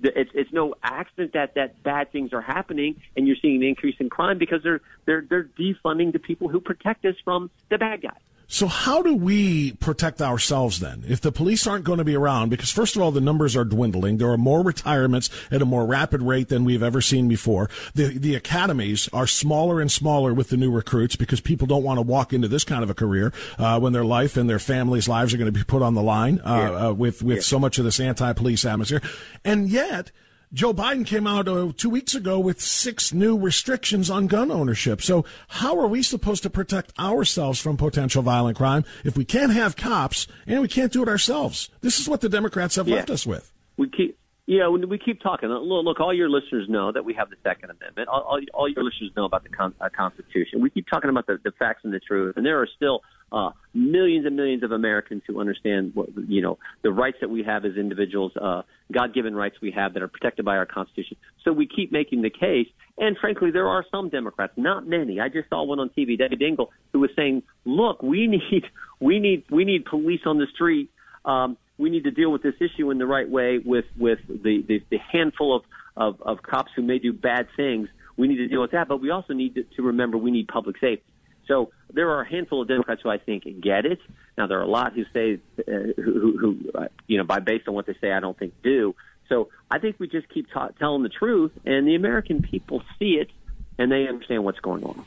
the, 0.00 0.18
it's, 0.18 0.30
it's 0.34 0.52
no 0.52 0.74
accident 0.82 1.34
that 1.34 1.54
that 1.54 1.82
bad 1.82 2.10
things 2.10 2.32
are 2.32 2.40
happening 2.40 3.00
and 3.16 3.26
you're 3.26 3.36
seeing 3.40 3.56
an 3.56 3.62
increase 3.62 3.96
in 3.98 4.08
crime 4.08 4.38
because 4.38 4.62
they're 4.62 4.80
they're 5.04 5.24
they're 5.28 5.44
defunding 5.44 6.12
the 6.12 6.18
people 6.18 6.48
who 6.48 6.60
protect 6.60 7.04
us 7.04 7.16
from 7.24 7.50
the 7.68 7.78
bad 7.78 8.02
guys. 8.02 8.12
So 8.52 8.66
how 8.66 9.00
do 9.00 9.14
we 9.14 9.72
protect 9.74 10.20
ourselves 10.20 10.80
then? 10.80 11.04
If 11.08 11.20
the 11.20 11.30
police 11.30 11.68
aren't 11.68 11.84
going 11.84 11.98
to 11.98 12.04
be 12.04 12.16
around, 12.16 12.48
because 12.48 12.72
first 12.72 12.96
of 12.96 13.02
all, 13.02 13.12
the 13.12 13.20
numbers 13.20 13.54
are 13.54 13.64
dwindling. 13.64 14.16
There 14.16 14.30
are 14.30 14.36
more 14.36 14.62
retirements 14.62 15.30
at 15.52 15.62
a 15.62 15.64
more 15.64 15.86
rapid 15.86 16.20
rate 16.20 16.48
than 16.48 16.64
we've 16.64 16.82
ever 16.82 17.00
seen 17.00 17.28
before. 17.28 17.70
The, 17.94 18.08
the 18.18 18.34
academies 18.34 19.08
are 19.12 19.28
smaller 19.28 19.80
and 19.80 19.90
smaller 19.90 20.34
with 20.34 20.48
the 20.48 20.56
new 20.56 20.72
recruits 20.72 21.14
because 21.14 21.40
people 21.40 21.68
don't 21.68 21.84
want 21.84 21.98
to 21.98 22.02
walk 22.02 22.32
into 22.32 22.48
this 22.48 22.64
kind 22.64 22.82
of 22.82 22.90
a 22.90 22.94
career, 22.94 23.32
uh, 23.56 23.78
when 23.78 23.92
their 23.92 24.04
life 24.04 24.36
and 24.36 24.50
their 24.50 24.58
families' 24.58 25.08
lives 25.08 25.32
are 25.32 25.36
going 25.36 25.52
to 25.52 25.56
be 25.56 25.64
put 25.64 25.80
on 25.80 25.94
the 25.94 26.02
line, 26.02 26.40
uh, 26.40 26.56
yeah. 26.56 26.88
uh, 26.88 26.92
with, 26.92 27.22
with 27.22 27.36
yeah. 27.36 27.42
so 27.42 27.60
much 27.60 27.78
of 27.78 27.84
this 27.84 28.00
anti-police 28.00 28.64
atmosphere. 28.64 29.00
And 29.44 29.68
yet, 29.68 30.10
Joe 30.52 30.74
Biden 30.74 31.06
came 31.06 31.28
out 31.28 31.46
uh, 31.46 31.70
two 31.76 31.90
weeks 31.90 32.16
ago 32.16 32.40
with 32.40 32.60
six 32.60 33.12
new 33.12 33.38
restrictions 33.38 34.10
on 34.10 34.26
gun 34.26 34.50
ownership. 34.50 35.00
So, 35.00 35.24
how 35.46 35.78
are 35.78 35.86
we 35.86 36.02
supposed 36.02 36.42
to 36.42 36.50
protect 36.50 36.92
ourselves 36.98 37.60
from 37.60 37.76
potential 37.76 38.20
violent 38.22 38.56
crime 38.56 38.84
if 39.04 39.16
we 39.16 39.24
can't 39.24 39.52
have 39.52 39.76
cops 39.76 40.26
and 40.48 40.60
we 40.60 40.66
can't 40.66 40.92
do 40.92 41.04
it 41.04 41.08
ourselves? 41.08 41.70
This 41.82 42.00
is 42.00 42.08
what 42.08 42.20
the 42.20 42.28
Democrats 42.28 42.74
have 42.74 42.88
yeah. 42.88 42.96
left 42.96 43.10
us 43.10 43.24
with. 43.24 43.52
We 43.76 43.90
keep, 43.90 44.18
yeah, 44.46 44.68
we 44.68 44.98
keep 44.98 45.22
talking. 45.22 45.50
Look, 45.50 46.00
all 46.00 46.12
your 46.12 46.28
listeners 46.28 46.68
know 46.68 46.90
that 46.90 47.04
we 47.04 47.14
have 47.14 47.30
the 47.30 47.36
Second 47.44 47.70
Amendment. 47.70 48.08
All, 48.08 48.22
all, 48.22 48.40
all 48.52 48.68
your 48.68 48.82
listeners 48.82 49.12
know 49.16 49.26
about 49.26 49.44
the 49.44 49.50
con- 49.50 49.74
uh, 49.80 49.88
Constitution. 49.96 50.60
We 50.60 50.70
keep 50.70 50.88
talking 50.88 51.10
about 51.10 51.28
the, 51.28 51.38
the 51.44 51.52
facts 51.52 51.82
and 51.84 51.92
the 51.92 52.00
truth, 52.00 52.36
and 52.36 52.44
there 52.44 52.60
are 52.60 52.68
still 52.74 53.02
uh, 53.32 53.50
millions 53.74 54.26
and 54.26 54.36
millions 54.36 54.62
of 54.62 54.72
Americans 54.72 55.22
who 55.26 55.40
understand 55.40 55.92
what 55.94 56.08
you 56.28 56.42
know 56.42 56.58
the 56.82 56.90
rights 56.90 57.18
that 57.20 57.30
we 57.30 57.42
have 57.42 57.64
as 57.64 57.76
individuals, 57.76 58.32
uh, 58.40 58.62
God-given 58.92 59.34
rights 59.34 59.56
we 59.62 59.70
have 59.72 59.94
that 59.94 60.02
are 60.02 60.08
protected 60.08 60.44
by 60.44 60.56
our 60.56 60.66
Constitution. 60.66 61.16
So 61.44 61.52
we 61.52 61.66
keep 61.66 61.92
making 61.92 62.22
the 62.22 62.30
case, 62.30 62.66
and 62.98 63.16
frankly, 63.18 63.50
there 63.50 63.68
are 63.68 63.84
some 63.90 64.08
Democrats, 64.08 64.54
not 64.56 64.86
many. 64.86 65.20
I 65.20 65.28
just 65.28 65.48
saw 65.48 65.64
one 65.64 65.78
on 65.78 65.90
TV, 65.90 66.18
Debbie 66.18 66.36
Dingell, 66.36 66.68
who 66.92 67.00
was 67.00 67.10
saying, 67.14 67.42
"Look, 67.64 68.02
we 68.02 68.26
need 68.26 68.64
we 69.00 69.20
need 69.20 69.44
we 69.50 69.64
need 69.64 69.84
police 69.84 70.22
on 70.26 70.38
the 70.38 70.46
street." 70.54 70.90
Um, 71.24 71.56
we 71.78 71.90
need 71.90 72.04
to 72.04 72.10
deal 72.10 72.30
with 72.30 72.42
this 72.42 72.54
issue 72.60 72.90
in 72.90 72.98
the 72.98 73.06
right 73.06 73.28
way 73.28 73.58
with 73.58 73.86
with 73.96 74.18
the 74.28 74.62
the, 74.66 74.82
the 74.90 74.98
handful 74.98 75.56
of, 75.56 75.62
of 75.96 76.20
of 76.22 76.42
cops 76.42 76.70
who 76.74 76.82
may 76.82 76.98
do 76.98 77.12
bad 77.12 77.46
things. 77.56 77.88
We 78.16 78.28
need 78.28 78.36
to 78.36 78.48
deal 78.48 78.60
with 78.60 78.72
that, 78.72 78.86
but 78.86 79.00
we 79.00 79.10
also 79.10 79.32
need 79.32 79.54
to, 79.54 79.62
to 79.76 79.82
remember 79.82 80.18
we 80.18 80.30
need 80.30 80.48
public 80.48 80.76
safety. 80.78 81.04
So 81.50 81.72
there 81.92 82.08
are 82.10 82.20
a 82.22 82.28
handful 82.28 82.62
of 82.62 82.68
Democrats 82.68 83.00
who 83.02 83.10
I 83.10 83.18
think 83.18 83.42
get 83.60 83.84
it. 83.84 83.98
Now 84.38 84.46
there 84.46 84.60
are 84.60 84.62
a 84.62 84.68
lot 84.68 84.92
who 84.92 85.04
say, 85.12 85.40
uh, 85.58 85.72
who, 85.96 86.38
who, 86.38 86.70
uh, 86.72 86.86
you 87.08 87.18
know, 87.18 87.24
by 87.24 87.40
based 87.40 87.66
on 87.66 87.74
what 87.74 87.86
they 87.86 87.96
say, 88.00 88.12
I 88.12 88.20
don't 88.20 88.38
think 88.38 88.54
do. 88.62 88.94
So 89.28 89.48
I 89.68 89.80
think 89.80 89.96
we 89.98 90.06
just 90.06 90.28
keep 90.28 90.48
ta- 90.52 90.70
telling 90.78 91.02
the 91.02 91.08
truth, 91.08 91.50
and 91.64 91.88
the 91.88 91.96
American 91.96 92.40
people 92.40 92.82
see 93.00 93.14
it, 93.14 93.30
and 93.78 93.90
they 93.90 94.06
understand 94.06 94.44
what's 94.44 94.60
going 94.60 94.84
on. 94.84 95.04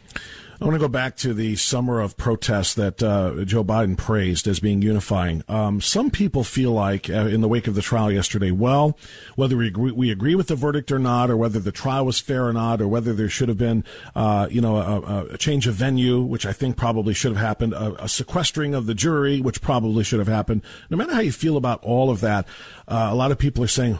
I 0.64 0.66
want 0.66 0.76
to 0.76 0.80
go 0.80 0.88
back 0.88 1.18
to 1.18 1.34
the 1.34 1.58
summer 1.58 2.00
of 2.00 2.16
protests 2.16 2.76
that 2.76 3.04
uh, 3.04 3.44
Joe 3.44 3.66
Biden 3.66 3.98
praised 3.98 4.48
as 4.48 4.62
being 4.62 4.82
unifying. 4.82 5.44
Um, 5.50 5.82
some 5.82 6.10
people 6.10 6.46
feel 6.46 6.72
like, 6.72 7.10
uh, 7.10 7.26
in 7.26 7.42
the 7.42 7.50
wake 7.50 7.68
of 7.68 7.76
the 7.76 7.82
trial 7.82 8.10
yesterday, 8.10 8.50
well, 8.50 8.98
whether 9.36 9.58
we 9.58 9.68
agree, 9.68 9.92
we 9.92 10.10
agree 10.10 10.36
with 10.36 10.48
the 10.48 10.56
verdict 10.56 10.90
or 10.90 11.00
not, 11.00 11.30
or 11.30 11.36
whether 11.36 11.60
the 11.60 11.74
trial 11.74 12.06
was 12.06 12.22
fair 12.22 12.48
or 12.48 12.54
not, 12.54 12.80
or 12.80 12.88
whether 12.88 13.12
there 13.12 13.28
should 13.28 13.50
have 13.50 13.58
been, 13.58 13.84
uh, 14.16 14.48
you 14.50 14.62
know, 14.62 14.78
a, 14.78 15.34
a, 15.34 15.38
change 15.38 15.68
of 15.68 15.76
venue, 15.76 16.22
which 16.22 16.46
I 16.46 16.54
think 16.54 16.78
probably 16.78 17.14
should 17.14 17.34
have 17.34 17.46
happened, 17.46 17.74
a, 17.74 18.06
a, 18.06 18.08
sequestering 18.08 18.74
of 18.74 18.86
the 18.86 18.96
jury, 18.96 19.42
which 19.42 19.62
probably 19.62 20.06
should 20.06 20.20
have 20.20 20.30
happened. 20.30 20.62
No 20.90 20.96
matter 20.96 21.14
how 21.14 21.20
you 21.20 21.34
feel 21.34 21.58
about 21.58 21.84
all 21.84 22.10
of 22.10 22.22
that, 22.22 22.48
uh, 22.88 23.10
a 23.12 23.16
lot 23.16 23.32
of 23.32 23.38
people 23.38 23.66
are 23.66 23.68
saying, 23.68 24.00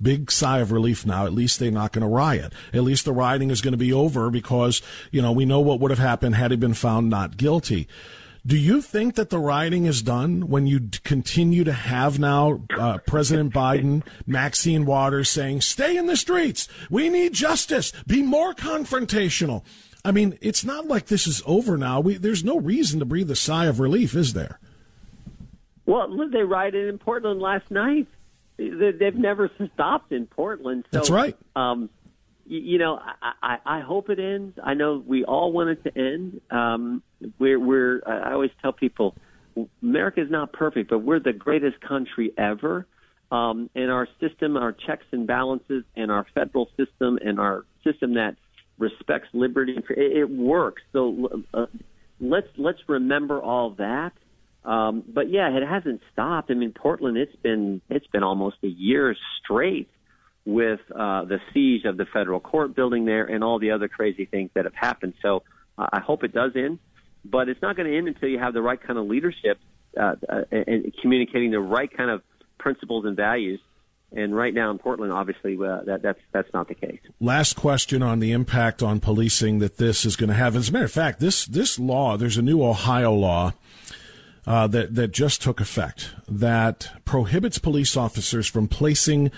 big 0.00 0.30
sigh 0.30 0.58
of 0.58 0.72
relief 0.72 1.04
now. 1.04 1.26
At 1.26 1.32
least 1.32 1.58
they're 1.58 1.70
not 1.70 1.92
going 1.92 2.02
to 2.02 2.08
riot. 2.08 2.52
At 2.72 2.82
least 2.82 3.04
the 3.04 3.12
rioting 3.12 3.50
is 3.50 3.60
going 3.60 3.72
to 3.72 3.78
be 3.78 3.92
over 3.92 4.30
because, 4.30 4.82
you 5.10 5.22
know, 5.22 5.32
we 5.32 5.44
know 5.44 5.60
what 5.60 5.80
would 5.80 5.90
have 5.90 5.98
happened 5.98 6.34
had 6.34 6.50
he 6.50 6.56
been 6.56 6.74
found 6.74 7.10
not 7.10 7.36
guilty. 7.36 7.88
Do 8.46 8.56
you 8.56 8.80
think 8.80 9.16
that 9.16 9.30
the 9.30 9.38
rioting 9.38 9.84
is 9.84 10.00
done 10.00 10.48
when 10.48 10.66
you 10.66 10.88
continue 11.04 11.64
to 11.64 11.72
have 11.72 12.18
now 12.18 12.62
uh, 12.70 12.98
President 12.98 13.52
Biden, 13.52 14.02
Maxine 14.26 14.86
Waters 14.86 15.28
saying, 15.28 15.60
stay 15.60 15.96
in 15.96 16.06
the 16.06 16.16
streets. 16.16 16.66
We 16.88 17.10
need 17.10 17.34
justice. 17.34 17.92
Be 18.06 18.22
more 18.22 18.54
confrontational. 18.54 19.64
I 20.04 20.12
mean, 20.12 20.38
it's 20.40 20.64
not 20.64 20.86
like 20.86 21.06
this 21.06 21.26
is 21.26 21.42
over 21.44 21.76
now. 21.76 22.00
We, 22.00 22.16
there's 22.16 22.44
no 22.44 22.58
reason 22.58 23.00
to 23.00 23.04
breathe 23.04 23.30
a 23.30 23.36
sigh 23.36 23.66
of 23.66 23.80
relief, 23.80 24.14
is 24.14 24.32
there? 24.32 24.58
Well, 25.84 26.08
they 26.30 26.42
rioted 26.42 26.88
in 26.88 26.98
Portland 26.98 27.40
last 27.40 27.70
night 27.70 28.06
they've 28.58 29.14
never 29.14 29.50
stopped 29.74 30.12
in 30.12 30.26
Portland. 30.26 30.84
So, 30.92 30.98
That's 30.98 31.10
right. 31.10 31.36
Um, 31.56 31.90
you 32.44 32.78
know, 32.78 32.98
I, 32.98 33.32
I, 33.42 33.78
I 33.78 33.80
hope 33.80 34.08
it 34.10 34.18
ends. 34.18 34.58
I 34.62 34.74
know 34.74 35.02
we 35.06 35.24
all 35.24 35.52
want 35.52 35.70
it 35.70 35.84
to 35.84 35.98
end. 35.98 36.40
Um, 36.50 37.02
we're, 37.38 37.60
we're, 37.60 38.02
I 38.06 38.32
always 38.32 38.50
tell 38.62 38.72
people, 38.72 39.14
America 39.82 40.22
is 40.22 40.30
not 40.30 40.52
perfect, 40.52 40.88
but 40.90 41.00
we're 41.00 41.20
the 41.20 41.32
greatest 41.32 41.80
country 41.80 42.32
ever. 42.38 42.86
Um, 43.30 43.68
and 43.74 43.90
our 43.90 44.08
system, 44.20 44.56
our 44.56 44.72
checks 44.72 45.04
and 45.12 45.26
balances, 45.26 45.84
and 45.94 46.10
our 46.10 46.24
federal 46.34 46.70
system, 46.78 47.18
and 47.22 47.38
our 47.38 47.66
system 47.84 48.14
that 48.14 48.36
respects 48.78 49.28
liberty, 49.34 49.76
it, 49.76 50.16
it 50.16 50.30
works. 50.30 50.80
So 50.94 51.42
uh, 51.52 51.66
let's 52.20 52.48
let's 52.56 52.78
remember 52.88 53.42
all 53.42 53.70
that 53.78 54.12
um, 54.64 55.04
but 55.06 55.30
yeah, 55.30 55.56
it 55.56 55.66
hasn't 55.66 56.00
stopped. 56.12 56.50
I 56.50 56.54
mean, 56.54 56.72
Portland, 56.72 57.16
it's 57.16 57.36
been 57.36 57.80
it's 57.88 58.06
been 58.08 58.22
almost 58.22 58.56
a 58.62 58.68
year 58.68 59.16
straight 59.42 59.88
with 60.44 60.80
uh, 60.94 61.24
the 61.24 61.38
siege 61.52 61.84
of 61.84 61.96
the 61.96 62.06
federal 62.06 62.40
court 62.40 62.74
building 62.74 63.04
there 63.04 63.24
and 63.24 63.44
all 63.44 63.58
the 63.58 63.70
other 63.70 63.88
crazy 63.88 64.24
things 64.24 64.50
that 64.54 64.64
have 64.64 64.74
happened. 64.74 65.14
So 65.20 65.42
uh, 65.76 65.86
I 65.92 66.00
hope 66.00 66.24
it 66.24 66.32
does 66.32 66.52
end, 66.56 66.78
but 67.24 67.48
it's 67.48 67.60
not 67.60 67.76
going 67.76 67.90
to 67.90 67.96
end 67.96 68.08
until 68.08 68.28
you 68.30 68.38
have 68.38 68.54
the 68.54 68.62
right 68.62 68.80
kind 68.80 68.98
of 68.98 69.06
leadership 69.06 69.58
uh, 69.98 70.14
uh, 70.28 70.42
and 70.50 70.92
communicating 71.02 71.50
the 71.50 71.60
right 71.60 71.94
kind 71.94 72.10
of 72.10 72.22
principles 72.58 73.04
and 73.04 73.16
values. 73.16 73.60
And 74.10 74.34
right 74.34 74.54
now 74.54 74.70
in 74.70 74.78
Portland, 74.78 75.12
obviously, 75.12 75.54
uh, 75.56 75.82
that, 75.84 76.00
that's 76.00 76.20
that's 76.32 76.48
not 76.54 76.68
the 76.68 76.74
case. 76.74 77.00
Last 77.20 77.56
question 77.56 78.02
on 78.02 78.20
the 78.20 78.32
impact 78.32 78.82
on 78.82 79.00
policing 79.00 79.58
that 79.58 79.76
this 79.76 80.06
is 80.06 80.16
going 80.16 80.28
to 80.28 80.34
have. 80.34 80.56
As 80.56 80.70
a 80.70 80.72
matter 80.72 80.86
of 80.86 80.92
fact, 80.92 81.20
this 81.20 81.44
this 81.44 81.78
law, 81.78 82.16
there's 82.16 82.38
a 82.38 82.42
new 82.42 82.62
Ohio 82.62 83.12
law 83.12 83.52
uh, 84.48 84.66
that 84.66 84.94
that 84.94 85.12
just 85.12 85.42
took 85.42 85.60
effect 85.60 86.14
that 86.26 86.90
prohibits 87.04 87.58
police 87.58 87.98
officers 87.98 88.46
from 88.46 88.66
placing 88.66 89.30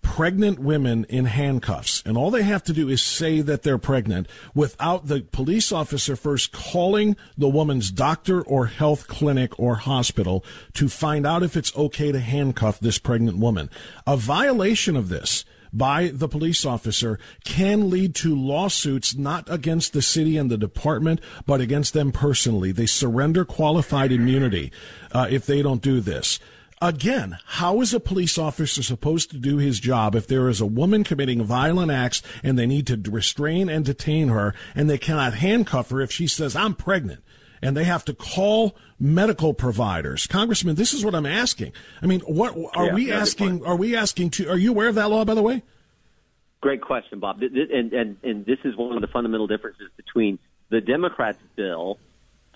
pregnant 0.00 0.58
women 0.58 1.04
in 1.08 1.26
handcuffs. 1.26 2.02
And 2.06 2.16
all 2.16 2.30
they 2.30 2.44
have 2.44 2.62
to 2.64 2.72
do 2.72 2.88
is 2.88 3.02
say 3.02 3.40
that 3.42 3.64
they're 3.64 3.76
pregnant 3.76 4.28
without 4.54 5.08
the 5.08 5.20
police 5.20 5.72
officer 5.72 6.16
first 6.16 6.52
calling 6.52 7.16
the 7.36 7.48
woman's 7.48 7.90
doctor 7.90 8.40
or 8.40 8.66
health 8.66 9.08
clinic 9.08 9.58
or 9.58 9.74
hospital 9.76 10.44
to 10.74 10.88
find 10.88 11.26
out 11.26 11.42
if 11.42 11.56
it's 11.56 11.76
okay 11.76 12.12
to 12.12 12.20
handcuff 12.20 12.80
this 12.80 12.98
pregnant 12.98 13.36
woman. 13.38 13.68
A 14.06 14.16
violation 14.16 14.96
of 14.96 15.08
this 15.10 15.44
by 15.76 16.08
the 16.12 16.28
police 16.28 16.64
officer 16.64 17.18
can 17.44 17.90
lead 17.90 18.14
to 18.16 18.34
lawsuits 18.34 19.14
not 19.14 19.50
against 19.50 19.92
the 19.92 20.02
city 20.02 20.36
and 20.36 20.50
the 20.50 20.58
department, 20.58 21.20
but 21.44 21.60
against 21.60 21.92
them 21.92 22.12
personally. 22.12 22.72
They 22.72 22.86
surrender 22.86 23.44
qualified 23.44 24.12
immunity 24.12 24.72
uh, 25.12 25.26
if 25.30 25.46
they 25.46 25.62
don't 25.62 25.82
do 25.82 26.00
this. 26.00 26.40
Again, 26.82 27.38
how 27.46 27.80
is 27.80 27.94
a 27.94 28.00
police 28.00 28.36
officer 28.36 28.82
supposed 28.82 29.30
to 29.30 29.38
do 29.38 29.56
his 29.56 29.80
job 29.80 30.14
if 30.14 30.26
there 30.26 30.48
is 30.48 30.60
a 30.60 30.66
woman 30.66 31.04
committing 31.04 31.42
violent 31.42 31.90
acts 31.90 32.22
and 32.42 32.58
they 32.58 32.66
need 32.66 32.86
to 32.88 33.10
restrain 33.10 33.70
and 33.70 33.82
detain 33.82 34.28
her 34.28 34.54
and 34.74 34.88
they 34.88 34.98
cannot 34.98 35.34
handcuff 35.34 35.88
her 35.88 36.02
if 36.02 36.12
she 36.12 36.26
says, 36.26 36.54
I'm 36.54 36.74
pregnant? 36.74 37.22
And 37.62 37.76
they 37.76 37.84
have 37.84 38.04
to 38.06 38.14
call 38.14 38.76
medical 38.98 39.54
providers. 39.54 40.26
Congressman, 40.26 40.76
this 40.76 40.92
is 40.92 41.04
what 41.04 41.14
I'm 41.14 41.26
asking. 41.26 41.72
I 42.02 42.06
mean, 42.06 42.20
what 42.20 42.56
are 42.74 42.86
Yeah, 42.86 42.94
we 42.94 43.12
asking? 43.12 43.64
Are 43.64 43.76
we 43.76 43.96
asking 43.96 44.30
to, 44.30 44.48
are 44.48 44.58
you 44.58 44.70
aware 44.70 44.88
of 44.88 44.94
that 44.96 45.10
law, 45.10 45.24
by 45.24 45.34
the 45.34 45.42
way? 45.42 45.62
Great 46.60 46.80
question, 46.80 47.20
Bob. 47.20 47.42
And, 47.42 47.92
and, 47.92 48.16
and 48.22 48.46
this 48.46 48.58
is 48.64 48.76
one 48.76 48.94
of 48.94 49.00
the 49.00 49.08
fundamental 49.08 49.46
differences 49.46 49.88
between 49.96 50.38
the 50.70 50.80
Democrats' 50.80 51.38
bill 51.54 51.98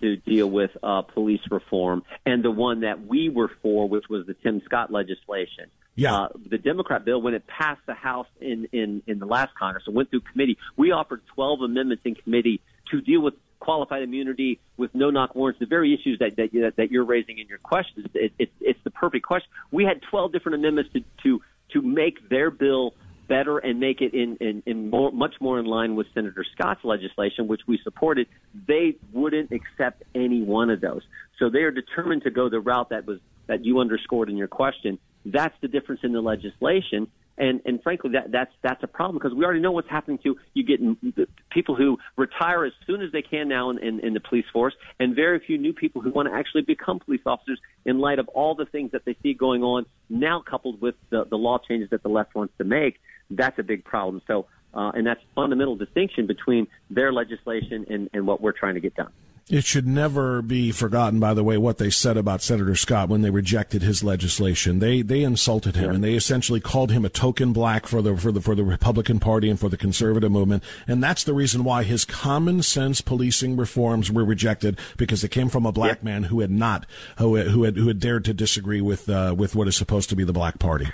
to 0.01 0.17
deal 0.17 0.51
with 0.51 0.71
uh, 0.83 1.03
police 1.03 1.43
reform 1.51 2.03
and 2.25 2.43
the 2.43 2.51
one 2.51 2.81
that 2.81 3.07
we 3.07 3.29
were 3.29 3.51
for, 3.63 3.89
which 3.89 4.09
was 4.09 4.27
the 4.27 4.35
Tim 4.35 4.63
Scott 4.65 4.91
legislation. 4.91 5.71
Yeah. 5.95 6.15
Uh, 6.15 6.29
the 6.49 6.59
Democrat 6.59 7.05
bill, 7.05 7.21
when 7.21 7.35
it 7.35 7.47
passed 7.47 7.83
the 7.87 7.95
House 7.95 8.27
in, 8.41 8.69
in, 8.73 9.03
in 9.07 9.19
the 9.19 9.27
last 9.27 9.55
Congress 9.55 9.85
and 9.87 9.95
went 9.95 10.11
through 10.11 10.23
committee, 10.33 10.57
we 10.77 10.93
offered 10.93 11.21
12 11.35 11.61
amendments 11.63 12.03
in 12.07 12.15
committee 12.15 12.61
to 12.91 13.01
deal 13.01 13.21
with 13.21 13.35
qualified 13.61 14.03
immunity 14.03 14.59
with 14.77 14.95
no 14.95 15.11
knock 15.11 15.35
warrants, 15.35 15.61
the 15.61 15.67
very 15.67 15.95
issues 15.95 16.19
that, 16.19 16.37
that, 16.37 16.75
that 16.77 16.91
you're 16.91 17.05
raising 17.05 17.39
in 17.39 17.47
your 17.47 17.59
questions. 17.59 18.07
It, 18.15 18.33
it, 18.39 18.51
it's 18.61 18.81
the 18.83 18.91
perfect 18.91 19.25
question. 19.25 19.49
We 19.71 19.85
had 19.85 20.03
12 20.11 20.33
different 20.33 20.57
amendments 20.57 20.93
to, 20.95 21.05
to, 21.23 21.43
to 21.75 21.83
make 21.83 22.29
their 22.29 22.51
bill 22.51 22.95
better 23.29 23.59
and 23.59 23.79
make 23.79 24.01
it 24.01 24.13
in, 24.13 24.37
in, 24.41 24.63
in 24.67 24.91
more, 24.91 25.13
much 25.13 25.35
more 25.41 25.61
in 25.61 25.65
line 25.65 25.95
with 25.95 26.09
Senator 26.13 26.45
Scott's 26.53 26.85
legislation, 26.85 27.47
which 27.47 27.61
we 27.67 27.79
supported, 27.85 28.27
they 28.67 28.97
wouldn't 29.13 29.53
accept 29.53 30.03
any 30.17 30.43
one 30.43 30.69
of 30.69 30.81
those. 30.81 31.03
So 31.39 31.49
they 31.49 31.61
are 31.61 31.71
determined 31.71 32.25
to 32.25 32.31
go 32.31 32.49
the 32.49 32.59
route 32.59 32.89
that 32.91 33.07
was 33.07 33.21
that 33.47 33.65
you 33.65 33.81
underscored 33.81 34.29
in 34.29 34.37
your 34.37 34.49
question. 34.49 34.99
That's 35.25 35.55
the 35.61 35.69
difference 35.69 36.03
in 36.05 36.13
the 36.13 36.21
legislation. 36.21 37.09
And, 37.37 37.61
and 37.65 37.83
frankly, 37.83 38.11
that, 38.11 38.31
that's, 38.31 38.53
that's 38.63 38.83
a 38.83 38.87
problem 38.87 39.19
because 39.19 39.35
we 39.35 39.45
already 39.45 39.61
know 39.61 39.73
what's 39.73 39.89
happening 39.89 40.19
to 40.25 40.37
you 40.55 40.63
get 40.63 40.81
m- 40.81 40.99
the 41.03 41.27
people 41.51 41.75
who 41.75 41.99
retire 42.17 42.65
as 42.65 42.73
soon 42.87 43.03
as 43.03 43.13
they 43.13 43.23
can 43.23 43.49
now 43.49 43.71
in, 43.71 43.79
in, 43.79 44.01
in 44.01 44.15
the 44.15 44.21
police 44.21 44.47
force 44.53 44.75
and 44.99 45.15
very 45.15 45.39
few 45.41 45.59
new 45.59 45.73
people 45.73 46.01
who 46.01 46.11
want 46.11 46.29
to 46.29 46.35
actually 46.35 46.63
become 46.63 46.99
police 46.99 47.21
officers 47.27 47.61
in 47.85 47.99
light 47.99 48.19
of 48.19 48.29
all 48.29 48.55
the 48.55 48.67
things 48.67 48.93
that 48.93 49.05
they 49.05 49.17
see 49.23 49.35
going 49.35 49.63
on 49.63 49.87
now 50.09 50.41
coupled 50.41 50.81
with 50.81 50.95
the, 51.11 51.25
the 51.25 51.37
law 51.37 51.59
changes 51.59 51.91
that 51.91 52.03
the 52.03 52.09
left 52.09 52.35
wants 52.35 52.55
to 52.59 52.65
make. 52.65 53.01
That's 53.31 53.59
a 53.59 53.63
big 53.63 53.85
problem. 53.85 54.23
So, 54.27 54.47
uh, 54.73 54.93
and 54.95 55.07
that's 55.07 55.21
fundamental 55.35 55.77
distinction 55.77 56.27
between 56.27 56.69
their 56.91 57.13
legislation 57.13 57.87
and, 57.91 58.09
and 58.13 58.27
what 58.27 58.41
we're 58.41 58.53
trying 58.53 58.75
to 58.75 58.81
get 58.81 58.95
done. 58.95 59.13
It 59.49 59.65
should 59.65 59.87
never 59.87 60.43
be 60.43 60.71
forgotten, 60.71 61.19
by 61.19 61.35
the 61.35 61.43
way, 61.43 61.57
what 61.57 61.79
they 61.79 61.91
said 61.91 62.17
about 62.17 62.41
Senator 62.41 62.77
Scott 62.77 63.09
when 63.09 63.23
they 63.23 63.31
rejected 63.31 63.83
his 63.83 64.05
legislation. 64.05 64.79
They 64.79 65.03
they 65.03 65.23
insulted 65.23 65.75
him 65.75 65.91
and 65.91 66.05
they 66.05 66.15
essentially 66.15 66.61
called 66.61 66.93
him 66.93 67.05
a 67.05 67.09
token 67.09 67.53
black 67.53 67.87
for 67.87 68.01
the 68.01 68.17
for 68.17 68.31
the 68.31 68.41
for 68.41 68.55
the 68.55 68.63
Republican 68.63 69.19
Party 69.19 69.51
and 69.51 69.59
for 69.59 69.69
the 69.69 69.77
conservative 69.77 70.31
movement. 70.31 70.63
And 70.87 71.03
that's 71.03 71.25
the 71.25 71.35
reason 71.35 71.65
why 71.65 71.83
his 71.83 72.05
common 72.05 72.63
sense 72.63 73.01
policing 73.01 73.57
reforms 73.57 74.11
were 74.13 74.25
rejected 74.25 74.79
because 74.97 75.23
they 75.23 75.29
came 75.29 75.49
from 75.49 75.67
a 75.67 75.73
black 75.73 76.05
man 76.05 76.25
who 76.25 76.41
had 76.41 76.51
not 76.51 76.87
who 77.19 77.35
had, 77.35 77.49
who 77.49 77.65
had 77.65 77.77
who 77.77 77.89
had 77.89 77.99
dared 77.99 78.25
to 78.27 78.35
disagree 78.35 78.81
with 78.81 79.09
uh, 79.09 79.35
with 79.37 79.57
what 79.57 79.67
is 79.67 79.75
supposed 79.75 80.09
to 80.11 80.17
be 80.17 80.23
the 80.23 80.33
black 80.33 80.61
party. 80.61 80.87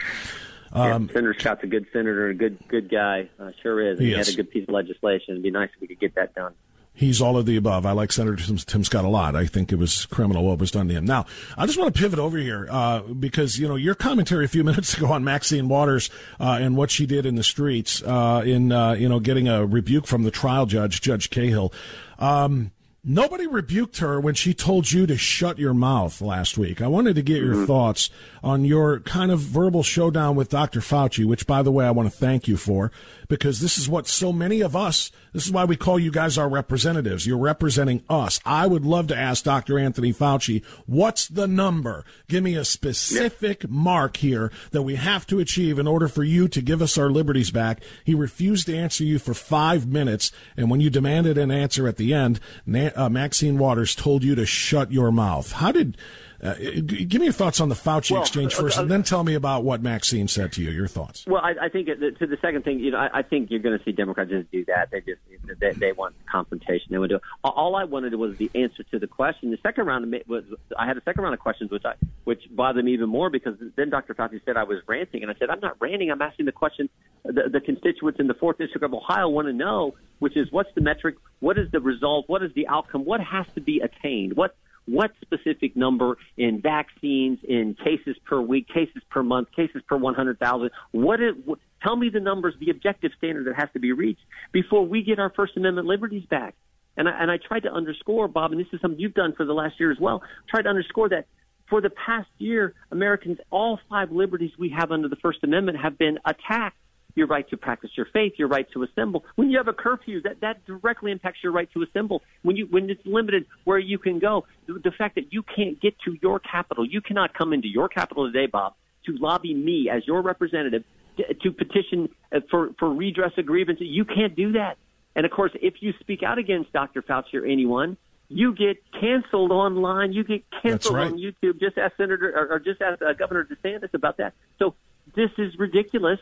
yeah, 0.74 0.92
Senator 1.08 1.34
Scott's 1.38 1.62
a 1.62 1.66
good 1.66 1.86
senator, 1.92 2.28
a 2.28 2.34
good 2.34 2.58
good 2.68 2.90
guy, 2.90 3.28
uh, 3.38 3.50
sure 3.62 3.92
is. 3.92 3.98
He 3.98 4.06
He 4.06 4.12
had 4.12 4.28
a 4.28 4.32
good 4.32 4.50
piece 4.50 4.66
of 4.66 4.74
legislation. 4.74 5.32
It'd 5.34 5.42
be 5.42 5.50
nice 5.50 5.70
if 5.74 5.80
we 5.80 5.86
could 5.88 6.00
get 6.00 6.14
that 6.14 6.34
done. 6.34 6.54
He's 6.96 7.20
all 7.20 7.36
of 7.36 7.44
the 7.44 7.56
above. 7.56 7.84
I 7.84 7.92
like 7.92 8.10
Senator 8.10 8.42
Tim, 8.64 8.82
Scott 8.82 9.04
a 9.04 9.08
lot. 9.08 9.36
I 9.36 9.44
think 9.44 9.70
it 9.70 9.76
was 9.76 10.06
criminal 10.06 10.44
what 10.44 10.58
was 10.58 10.70
done 10.70 10.88
to 10.88 10.94
him. 10.94 11.04
Now, 11.04 11.26
I 11.56 11.66
just 11.66 11.78
want 11.78 11.94
to 11.94 12.00
pivot 12.00 12.18
over 12.18 12.38
here 12.38 12.66
uh, 12.70 13.00
because 13.00 13.58
you 13.58 13.68
know 13.68 13.76
your 13.76 13.94
commentary 13.94 14.46
a 14.46 14.48
few 14.48 14.64
minutes 14.70 14.96
ago 14.96 15.12
on 15.12 15.22
Maxine 15.22 15.68
Waters 15.68 16.08
uh, 16.40 16.58
and 16.58 16.74
what 16.74 16.90
she 16.90 17.04
did 17.04 17.26
in 17.26 17.34
the 17.34 17.44
streets 17.44 18.02
uh, 18.02 18.42
in 18.46 18.72
uh, 18.72 18.92
you 18.92 19.10
know 19.10 19.20
getting 19.20 19.46
a 19.46 19.66
rebuke 19.66 20.06
from 20.06 20.22
the 20.22 20.30
trial 20.30 20.64
judge, 20.64 21.02
Judge 21.02 21.28
Cahill. 21.28 21.70
Um, 22.18 22.72
Nobody 23.08 23.46
rebuked 23.46 23.98
her 23.98 24.18
when 24.18 24.34
she 24.34 24.52
told 24.52 24.90
you 24.90 25.06
to 25.06 25.16
shut 25.16 25.60
your 25.60 25.72
mouth 25.72 26.20
last 26.20 26.58
week. 26.58 26.82
I 26.82 26.88
wanted 26.88 27.14
to 27.14 27.22
get 27.22 27.40
your 27.40 27.54
mm-hmm. 27.54 27.66
thoughts 27.66 28.10
on 28.42 28.64
your 28.64 28.98
kind 28.98 29.30
of 29.30 29.38
verbal 29.38 29.84
showdown 29.84 30.34
with 30.34 30.48
Dr. 30.48 30.80
Fauci, 30.80 31.24
which, 31.24 31.46
by 31.46 31.62
the 31.62 31.70
way, 31.70 31.86
I 31.86 31.92
want 31.92 32.10
to 32.10 32.18
thank 32.18 32.48
you 32.48 32.56
for 32.56 32.90
because 33.28 33.60
this 33.60 33.78
is 33.78 33.88
what 33.88 34.06
so 34.06 34.32
many 34.32 34.60
of 34.60 34.74
us, 34.74 35.10
this 35.32 35.46
is 35.46 35.52
why 35.52 35.64
we 35.64 35.76
call 35.76 35.98
you 35.98 36.10
guys 36.10 36.38
our 36.38 36.48
representatives. 36.48 37.26
You're 37.26 37.38
representing 37.38 38.02
us. 38.08 38.40
I 38.44 38.66
would 38.66 38.84
love 38.84 39.06
to 39.08 39.16
ask 39.16 39.44
Dr. 39.44 39.78
Anthony 39.78 40.12
Fauci, 40.12 40.64
what's 40.86 41.28
the 41.28 41.46
number? 41.46 42.04
Give 42.28 42.42
me 42.42 42.56
a 42.56 42.64
specific 42.64 43.68
mark 43.68 44.16
here 44.16 44.50
that 44.72 44.82
we 44.82 44.96
have 44.96 45.26
to 45.28 45.38
achieve 45.38 45.78
in 45.78 45.86
order 45.86 46.08
for 46.08 46.24
you 46.24 46.48
to 46.48 46.60
give 46.60 46.82
us 46.82 46.98
our 46.98 47.10
liberties 47.10 47.50
back. 47.50 47.82
He 48.04 48.14
refused 48.14 48.66
to 48.66 48.76
answer 48.76 49.04
you 49.04 49.18
for 49.18 49.34
five 49.34 49.86
minutes, 49.86 50.32
and 50.56 50.70
when 50.70 50.80
you 50.80 50.90
demanded 50.90 51.38
an 51.38 51.50
answer 51.50 51.86
at 51.86 51.96
the 51.96 52.12
end, 52.12 52.40
Na- 52.64 52.90
uh, 52.96 53.08
Maxine 53.08 53.58
Waters 53.58 53.94
told 53.94 54.24
you 54.24 54.34
to 54.34 54.46
shut 54.46 54.90
your 54.90 55.12
mouth. 55.12 55.52
How 55.52 55.72
did? 55.72 55.96
Uh, 56.42 56.54
give 56.54 57.20
me 57.20 57.24
your 57.24 57.32
thoughts 57.32 57.60
on 57.60 57.68
the 57.68 57.74
Fauci 57.74 58.12
Well, 58.12 58.22
exchange 58.22 58.54
uh, 58.54 58.62
first, 58.62 58.78
uh, 58.78 58.82
and 58.82 58.90
then 58.90 59.02
tell 59.02 59.24
me 59.24 59.34
about 59.34 59.64
what 59.64 59.82
Maxine 59.82 60.28
said 60.28 60.52
to 60.52 60.62
you. 60.62 60.70
Your 60.70 60.86
thoughts. 60.86 61.24
Well, 61.26 61.40
I, 61.42 61.54
I 61.62 61.68
think 61.68 61.86
to 61.86 62.26
the 62.26 62.38
second 62.42 62.64
thing, 62.64 62.80
you 62.80 62.90
know, 62.90 62.98
I, 62.98 63.18
I 63.18 63.22
think 63.22 63.50
you're 63.50 63.60
going 63.60 63.78
to 63.78 63.84
see 63.84 63.92
Democrats 63.92 64.30
just 64.30 64.50
do 64.50 64.64
that. 64.66 64.90
They 64.90 65.00
just 65.00 65.20
they, 65.60 65.72
they 65.72 65.92
want 65.92 66.14
confrontation. 66.30 66.88
They 66.90 66.98
would 66.98 67.10
do. 67.10 67.20
All 67.42 67.76
I 67.76 67.84
wanted 67.84 68.14
was 68.14 68.36
the 68.36 68.50
answer 68.54 68.82
to 68.84 68.98
the 68.98 69.06
question. 69.06 69.50
The 69.50 69.58
second 69.62 69.86
round 69.86 70.14
was 70.26 70.44
I 70.78 70.86
had 70.86 70.96
a 70.96 71.02
second 71.02 71.22
round 71.22 71.34
of 71.34 71.40
questions, 71.40 71.70
which 71.70 71.84
I 71.84 71.94
which 72.24 72.42
bothered 72.50 72.84
me 72.84 72.92
even 72.92 73.08
more 73.08 73.30
because 73.30 73.54
then 73.76 73.90
Dr. 73.90 74.14
Fauci 74.14 74.40
said 74.44 74.56
I 74.56 74.64
was 74.64 74.78
ranting, 74.86 75.22
and 75.22 75.30
I 75.30 75.34
said 75.38 75.50
I'm 75.50 75.60
not 75.60 75.80
ranting. 75.80 76.10
I'm 76.10 76.22
asking 76.22 76.46
the 76.46 76.52
question 76.52 76.88
the, 77.24 77.48
the 77.50 77.60
constituents 77.60 78.20
in 78.20 78.26
the 78.26 78.34
fourth 78.34 78.58
district 78.58 78.84
of 78.84 78.94
Ohio 78.94 79.28
want 79.28 79.48
to 79.48 79.52
know, 79.52 79.94
which 80.18 80.36
is 80.36 80.48
what's 80.50 80.70
the 80.74 80.80
metric, 80.80 81.16
what 81.40 81.58
is 81.58 81.70
the 81.72 81.80
result, 81.80 82.28
what 82.28 82.42
is 82.42 82.52
the 82.54 82.66
outcome, 82.68 83.04
what 83.04 83.20
has 83.20 83.46
to 83.54 83.60
be 83.60 83.80
attained, 83.80 84.36
what 84.36 84.56
what 84.86 85.12
specific 85.20 85.76
number 85.76 86.16
in 86.36 86.60
vaccines, 86.60 87.38
in 87.46 87.74
cases 87.74 88.16
per 88.24 88.40
week, 88.40 88.68
cases 88.68 89.02
per 89.10 89.22
month, 89.22 89.48
cases 89.54 89.82
per 89.86 89.96
100,000? 89.96 90.70
What 90.92 91.20
is, 91.20 91.34
what, 91.44 91.58
tell 91.82 91.96
me 91.96 92.08
the 92.08 92.20
numbers, 92.20 92.54
the 92.60 92.70
objective 92.70 93.12
standard 93.18 93.46
that 93.46 93.56
has 93.56 93.68
to 93.74 93.80
be 93.80 93.92
reached 93.92 94.22
before 94.52 94.86
we 94.86 95.02
get 95.02 95.18
our 95.18 95.30
First 95.30 95.56
Amendment 95.56 95.86
liberties 95.86 96.24
back. 96.28 96.54
And 96.96 97.08
I, 97.08 97.20
and 97.20 97.30
I 97.30 97.36
tried 97.36 97.64
to 97.64 97.72
underscore, 97.72 98.26
Bob, 98.26 98.52
and 98.52 98.60
this 98.60 98.68
is 98.72 98.80
something 98.80 98.98
you've 98.98 99.14
done 99.14 99.34
for 99.36 99.44
the 99.44 99.52
last 99.52 99.78
year 99.78 99.92
as 99.92 99.98
well, 100.00 100.22
tried 100.48 100.62
to 100.62 100.70
underscore 100.70 101.10
that 101.10 101.26
for 101.68 101.80
the 101.80 101.90
past 101.90 102.28
year, 102.38 102.74
Americans, 102.90 103.38
all 103.50 103.78
five 103.90 104.12
liberties 104.12 104.52
we 104.58 104.70
have 104.70 104.92
under 104.92 105.08
the 105.08 105.16
First 105.16 105.40
Amendment 105.42 105.78
have 105.78 105.98
been 105.98 106.18
attacked 106.24 106.78
your 107.16 107.26
right 107.26 107.48
to 107.50 107.56
practice 107.56 107.90
your 107.96 108.06
faith, 108.12 108.34
your 108.36 108.48
right 108.48 108.66
to 108.72 108.82
assemble. 108.82 109.24
When 109.34 109.50
you 109.50 109.56
have 109.56 109.68
a 109.68 109.72
curfew, 109.72 110.22
that, 110.22 110.40
that 110.40 110.64
directly 110.66 111.10
impacts 111.10 111.38
your 111.42 111.52
right 111.52 111.68
to 111.72 111.82
assemble. 111.82 112.22
When 112.42 112.56
you 112.56 112.66
when 112.66 112.90
it's 112.90 113.04
limited 113.04 113.46
where 113.64 113.78
you 113.78 113.98
can 113.98 114.18
go, 114.18 114.46
the, 114.66 114.74
the 114.74 114.90
fact 114.90 115.16
that 115.16 115.32
you 115.32 115.42
can't 115.42 115.80
get 115.80 115.98
to 116.04 116.16
your 116.22 116.38
capital, 116.38 116.86
you 116.86 117.00
cannot 117.00 117.34
come 117.34 117.52
into 117.52 117.68
your 117.68 117.88
capital 117.88 118.30
today, 118.30 118.46
Bob, 118.46 118.74
to 119.06 119.12
lobby 119.12 119.54
me 119.54 119.88
as 119.90 120.06
your 120.06 120.22
representative 120.22 120.84
to, 121.16 121.34
to 121.34 121.52
petition 121.52 122.08
uh, 122.32 122.40
for 122.50 122.70
for 122.78 122.92
redress 122.92 123.32
of 123.38 123.46
grievances. 123.46 123.86
You 123.88 124.04
can't 124.04 124.36
do 124.36 124.52
that. 124.52 124.76
And 125.14 125.24
of 125.24 125.32
course, 125.32 125.52
if 125.54 125.74
you 125.80 125.94
speak 126.00 126.22
out 126.22 126.38
against 126.38 126.72
Dr. 126.72 127.00
Fauci 127.00 127.34
or 127.34 127.46
anyone, 127.46 127.96
you 128.28 128.54
get 128.54 128.82
canceled 129.00 129.50
online. 129.50 130.12
You 130.12 130.24
get 130.24 130.44
canceled 130.62 130.96
right. 130.96 131.06
on 131.06 131.18
YouTube. 131.18 131.58
Just 131.58 131.78
ask 131.78 131.96
Senator 131.96 132.32
or, 132.36 132.56
or 132.56 132.58
just 132.58 132.82
ask 132.82 133.00
uh, 133.00 133.12
Governor 133.14 133.46
DeSantis 133.46 133.94
about 133.94 134.18
that. 134.18 134.34
So 134.58 134.74
this 135.14 135.30
is 135.38 135.58
ridiculous. 135.58 136.18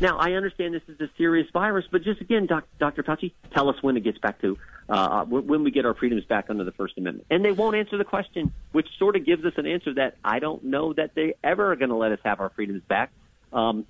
Now, 0.00 0.18
I 0.18 0.32
understand 0.32 0.74
this 0.74 0.82
is 0.88 1.00
a 1.00 1.08
serious 1.16 1.48
virus, 1.52 1.84
but 1.90 2.02
just 2.02 2.20
again, 2.20 2.46
doc, 2.46 2.64
Dr. 2.78 3.02
Fauci, 3.02 3.32
tell 3.52 3.68
us 3.68 3.76
when 3.82 3.96
it 3.96 4.00
gets 4.00 4.18
back 4.18 4.40
to, 4.40 4.58
uh, 4.88 5.24
when 5.24 5.46
when 5.46 5.64
we 5.64 5.70
get 5.70 5.86
our 5.86 5.94
freedoms 5.94 6.24
back 6.24 6.46
under 6.50 6.64
the 6.64 6.72
First 6.72 6.98
Amendment. 6.98 7.26
And 7.30 7.44
they 7.44 7.52
won't 7.52 7.76
answer 7.76 7.96
the 7.96 8.04
question, 8.04 8.52
which 8.72 8.88
sort 8.98 9.16
of 9.16 9.24
gives 9.24 9.44
us 9.44 9.52
an 9.56 9.66
answer 9.66 9.94
that 9.94 10.16
I 10.24 10.40
don't 10.40 10.64
know 10.64 10.92
that 10.94 11.14
they 11.14 11.34
ever 11.44 11.72
are 11.72 11.76
going 11.76 11.90
to 11.90 11.96
let 11.96 12.12
us 12.12 12.18
have 12.24 12.40
our 12.40 12.50
freedoms 12.50 12.82
back. 12.88 13.12
Um, 13.52 13.86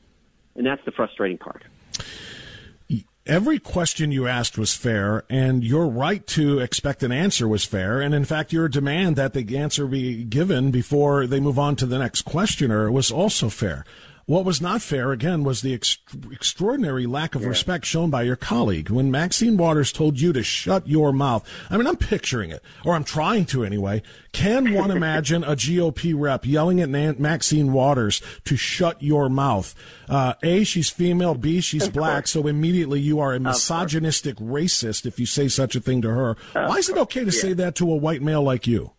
and 0.55 0.67
that's 0.67 0.85
the 0.85 0.93
frustrating 0.93 1.39
part. 1.39 1.65
Every 3.27 3.59
question 3.59 4.13
you 4.13 4.29
asked 4.29 4.59
was 4.59 4.75
fair, 4.75 5.25
and 5.31 5.65
your 5.65 5.87
right 5.87 6.27
to 6.29 6.59
expect 6.59 7.03
an 7.03 7.11
answer 7.11 7.49
was 7.49 7.65
fair. 7.65 8.03
And 8.03 8.15
in 8.15 8.27
fact, 8.27 8.53
your 8.53 8.69
demand 8.69 9.17
that 9.17 9.33
the 9.33 9.57
answer 9.57 9.87
be 9.87 10.25
given 10.25 10.71
before 10.71 11.27
they 11.27 11.41
move 11.41 11.59
on 11.59 11.75
to 11.77 11.87
the 11.87 11.99
next 11.99 12.23
questioner 12.23 12.93
was 12.93 13.11
also 13.11 13.49
fair. 13.49 13.87
What 14.26 14.47
was 14.47 14.61
not 14.61 14.81
fair, 14.81 15.12
again, 15.12 15.45
was 15.45 15.61
the 15.61 15.75
ex- 15.75 15.99
extraordinary 16.33 17.04
lack 17.07 17.35
of 17.35 17.45
respect 17.45 17.85
shown 17.85 18.09
by 18.09 18.23
your 18.23 18.37
colleague. 18.37 18.88
When 18.88 19.11
Maxine 19.11 19.59
Waters 19.59 19.93
told 19.93 20.19
you 20.19 20.33
to 20.33 20.43
shut 20.43 20.88
your 20.88 21.12
mouth, 21.12 21.47
I 21.69 21.76
mean, 21.76 21.87
I'm 21.87 21.97
picturing 21.97 22.50
it, 22.50 22.62
or 22.87 22.95
I'm 22.95 23.04
trying 23.04 23.45
to 23.47 23.64
anyway. 23.64 24.02
Can 24.33 24.73
one 24.75 24.90
imagine 24.90 25.45
a 25.45 25.54
GOP 25.54 26.14
rep 26.16 26.47
yelling 26.47 26.81
at 26.81 26.88
Nan- 26.88 27.16
Maxine 27.19 27.75
Waters 27.75 28.23
to 28.45 28.57
shut 28.57 29.02
your 29.02 29.28
mouth? 29.28 29.75
Uh, 30.09 30.33
a, 30.43 30.64
she's 30.64 30.88
female. 30.88 31.35
B, 31.35 31.61
she's 31.61 31.88
black. 31.90 32.26
So 32.26 32.47
immediately 32.47 33.00
you 33.00 33.21
are 33.21 33.35
a 33.35 33.40
misogynistic 33.40 34.37
racist 34.37 35.04
if 35.04 35.21
you 35.21 35.26
say 35.26 35.49
such 35.49 35.76
a 35.76 35.81
thing 35.81 36.00
to 36.00 36.09
her. 36.09 36.37
Why 36.54 36.76
is 36.76 36.88
it 36.88 36.97
okay 36.97 37.25
to 37.25 37.33
say 37.33 37.52
that 37.52 37.75
to 37.76 37.90
a 37.93 37.97
white 37.97 38.23
male 38.23 38.43
like 38.43 38.66
you? 38.66 38.93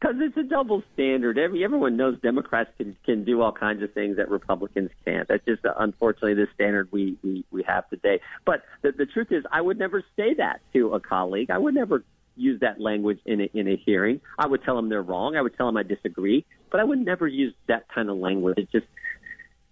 Because 0.00 0.16
it's 0.20 0.36
a 0.36 0.44
double 0.44 0.82
standard. 0.94 1.38
Every, 1.38 1.64
everyone 1.64 1.96
knows 1.96 2.20
Democrats 2.20 2.70
can, 2.76 2.96
can 3.04 3.24
do 3.24 3.42
all 3.42 3.50
kinds 3.50 3.82
of 3.82 3.92
things 3.92 4.16
that 4.16 4.30
Republicans 4.30 4.90
can't. 5.04 5.26
That's 5.26 5.44
just, 5.44 5.64
uh, 5.64 5.74
unfortunately, 5.78 6.34
the 6.34 6.46
standard 6.54 6.88
we, 6.92 7.16
we, 7.24 7.44
we 7.50 7.64
have 7.64 7.88
today. 7.90 8.20
But 8.46 8.62
the, 8.82 8.92
the 8.92 9.06
truth 9.06 9.28
is, 9.32 9.42
I 9.50 9.60
would 9.60 9.78
never 9.78 10.04
say 10.16 10.34
that 10.34 10.60
to 10.74 10.94
a 10.94 11.00
colleague. 11.00 11.50
I 11.50 11.58
would 11.58 11.74
never 11.74 12.04
use 12.36 12.60
that 12.60 12.80
language 12.80 13.18
in 13.26 13.40
a, 13.40 13.50
in 13.52 13.66
a 13.66 13.76
hearing. 13.76 14.20
I 14.38 14.46
would 14.46 14.62
tell 14.62 14.76
them 14.76 14.88
they're 14.88 15.02
wrong. 15.02 15.34
I 15.34 15.42
would 15.42 15.56
tell 15.56 15.66
them 15.66 15.76
I 15.76 15.82
disagree. 15.82 16.46
But 16.70 16.80
I 16.80 16.84
would 16.84 17.00
never 17.00 17.26
use 17.26 17.54
that 17.66 17.86
kind 17.92 18.08
of 18.08 18.18
language. 18.18 18.54
It's 18.58 18.70
just 18.70 18.86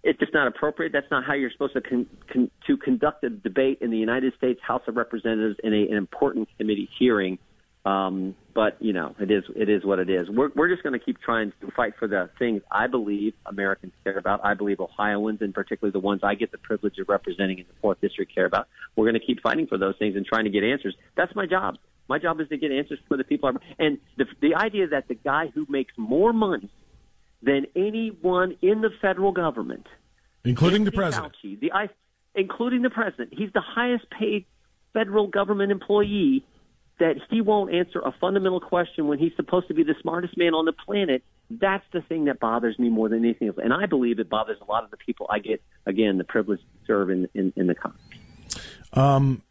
it's 0.03 0.19
just 0.19 0.33
not 0.33 0.47
appropriate. 0.47 0.93
That's 0.93 1.09
not 1.11 1.25
how 1.25 1.33
you're 1.33 1.51
supposed 1.51 1.73
to 1.73 1.81
con, 1.81 2.07
con, 2.31 2.51
to 2.67 2.77
conduct 2.77 3.23
a 3.23 3.29
debate 3.29 3.79
in 3.81 3.91
the 3.91 3.97
United 3.97 4.33
States 4.37 4.59
House 4.65 4.83
of 4.87 4.95
Representatives 4.95 5.57
in 5.63 5.73
a, 5.73 5.81
an 5.89 5.97
important 5.97 6.47
committee 6.57 6.89
hearing. 6.97 7.39
Um, 7.87 8.35
but 8.53 8.75
you 8.81 8.91
know, 8.91 9.15
it 9.17 9.31
is 9.31 9.43
it 9.55 9.69
is 9.69 9.85
what 9.85 9.99
it 9.99 10.09
is. 10.09 10.29
We're 10.29 10.49
we're 10.55 10.67
just 10.67 10.83
going 10.83 10.97
to 10.97 10.99
keep 10.99 11.21
trying 11.21 11.53
to 11.61 11.71
fight 11.71 11.93
for 11.97 12.07
the 12.07 12.29
things 12.37 12.61
I 12.69 12.87
believe 12.87 13.33
Americans 13.45 13.93
care 14.03 14.17
about. 14.17 14.41
I 14.43 14.55
believe 14.55 14.81
Ohioans, 14.81 15.41
and 15.41 15.53
particularly 15.53 15.93
the 15.93 15.99
ones 15.99 16.21
I 16.21 16.35
get 16.35 16.51
the 16.51 16.57
privilege 16.57 16.97
of 16.97 17.07
representing 17.07 17.59
in 17.59 17.65
the 17.65 17.79
fourth 17.81 18.01
district, 18.01 18.35
care 18.35 18.45
about. 18.45 18.67
We're 18.95 19.05
going 19.05 19.19
to 19.19 19.25
keep 19.25 19.41
fighting 19.41 19.67
for 19.67 19.77
those 19.77 19.95
things 19.97 20.17
and 20.17 20.25
trying 20.25 20.43
to 20.45 20.49
get 20.49 20.63
answers. 20.63 20.95
That's 21.15 21.33
my 21.33 21.45
job. 21.45 21.77
My 22.09 22.19
job 22.19 22.41
is 22.41 22.49
to 22.49 22.57
get 22.57 22.71
answers 22.71 22.99
for 23.07 23.15
the 23.15 23.23
people. 23.23 23.51
And 23.79 23.99
the 24.17 24.25
the 24.41 24.55
idea 24.55 24.87
that 24.87 25.07
the 25.07 25.15
guy 25.15 25.47
who 25.53 25.65
makes 25.69 25.93
more 25.97 26.33
money 26.33 26.69
than 27.41 27.67
anyone 27.73 28.57
in 28.61 28.81
the 28.81 28.89
federal 29.01 29.31
government, 29.31 29.87
including 30.43 30.83
the 30.83 30.91
president, 30.91 31.35
Fauci, 31.41 31.57
the 31.57 31.71
including 32.35 32.81
the 32.81 32.89
president, 32.89 33.29
he's 33.31 33.53
the 33.53 33.61
highest 33.61 34.09
paid 34.09 34.45
federal 34.93 35.27
government 35.27 35.71
employee 35.71 36.43
that 36.99 37.15
he 37.29 37.41
won't 37.41 37.73
answer 37.73 37.99
a 37.99 38.11
fundamental 38.19 38.59
question 38.59 39.07
when 39.07 39.19
he's 39.19 39.33
supposed 39.35 39.67
to 39.67 39.73
be 39.73 39.83
the 39.83 39.95
smartest 40.01 40.37
man 40.37 40.53
on 40.53 40.65
the 40.65 40.73
planet. 40.73 41.23
That's 41.49 41.85
the 41.93 42.01
thing 42.01 42.25
that 42.25 42.39
bothers 42.39 42.77
me 42.79 42.89
more 42.89 43.07
than 43.07 43.19
anything 43.23 43.49
else. 43.49 43.57
And 43.63 43.73
I 43.73 43.85
believe 43.85 44.19
it 44.19 44.29
bothers 44.29 44.57
a 44.61 44.65
lot 44.65 44.83
of 44.83 44.91
the 44.91 44.97
people 44.97 45.27
I 45.29 45.39
get, 45.39 45.61
again, 45.85 46.17
the 46.17 46.23
privilege 46.23 46.59
to 46.59 46.87
serve 46.87 47.09
in, 47.09 47.29
in, 47.33 47.53
in 47.55 47.67
the 47.67 47.75
Congress. 47.75 48.01
Um, 48.93 49.41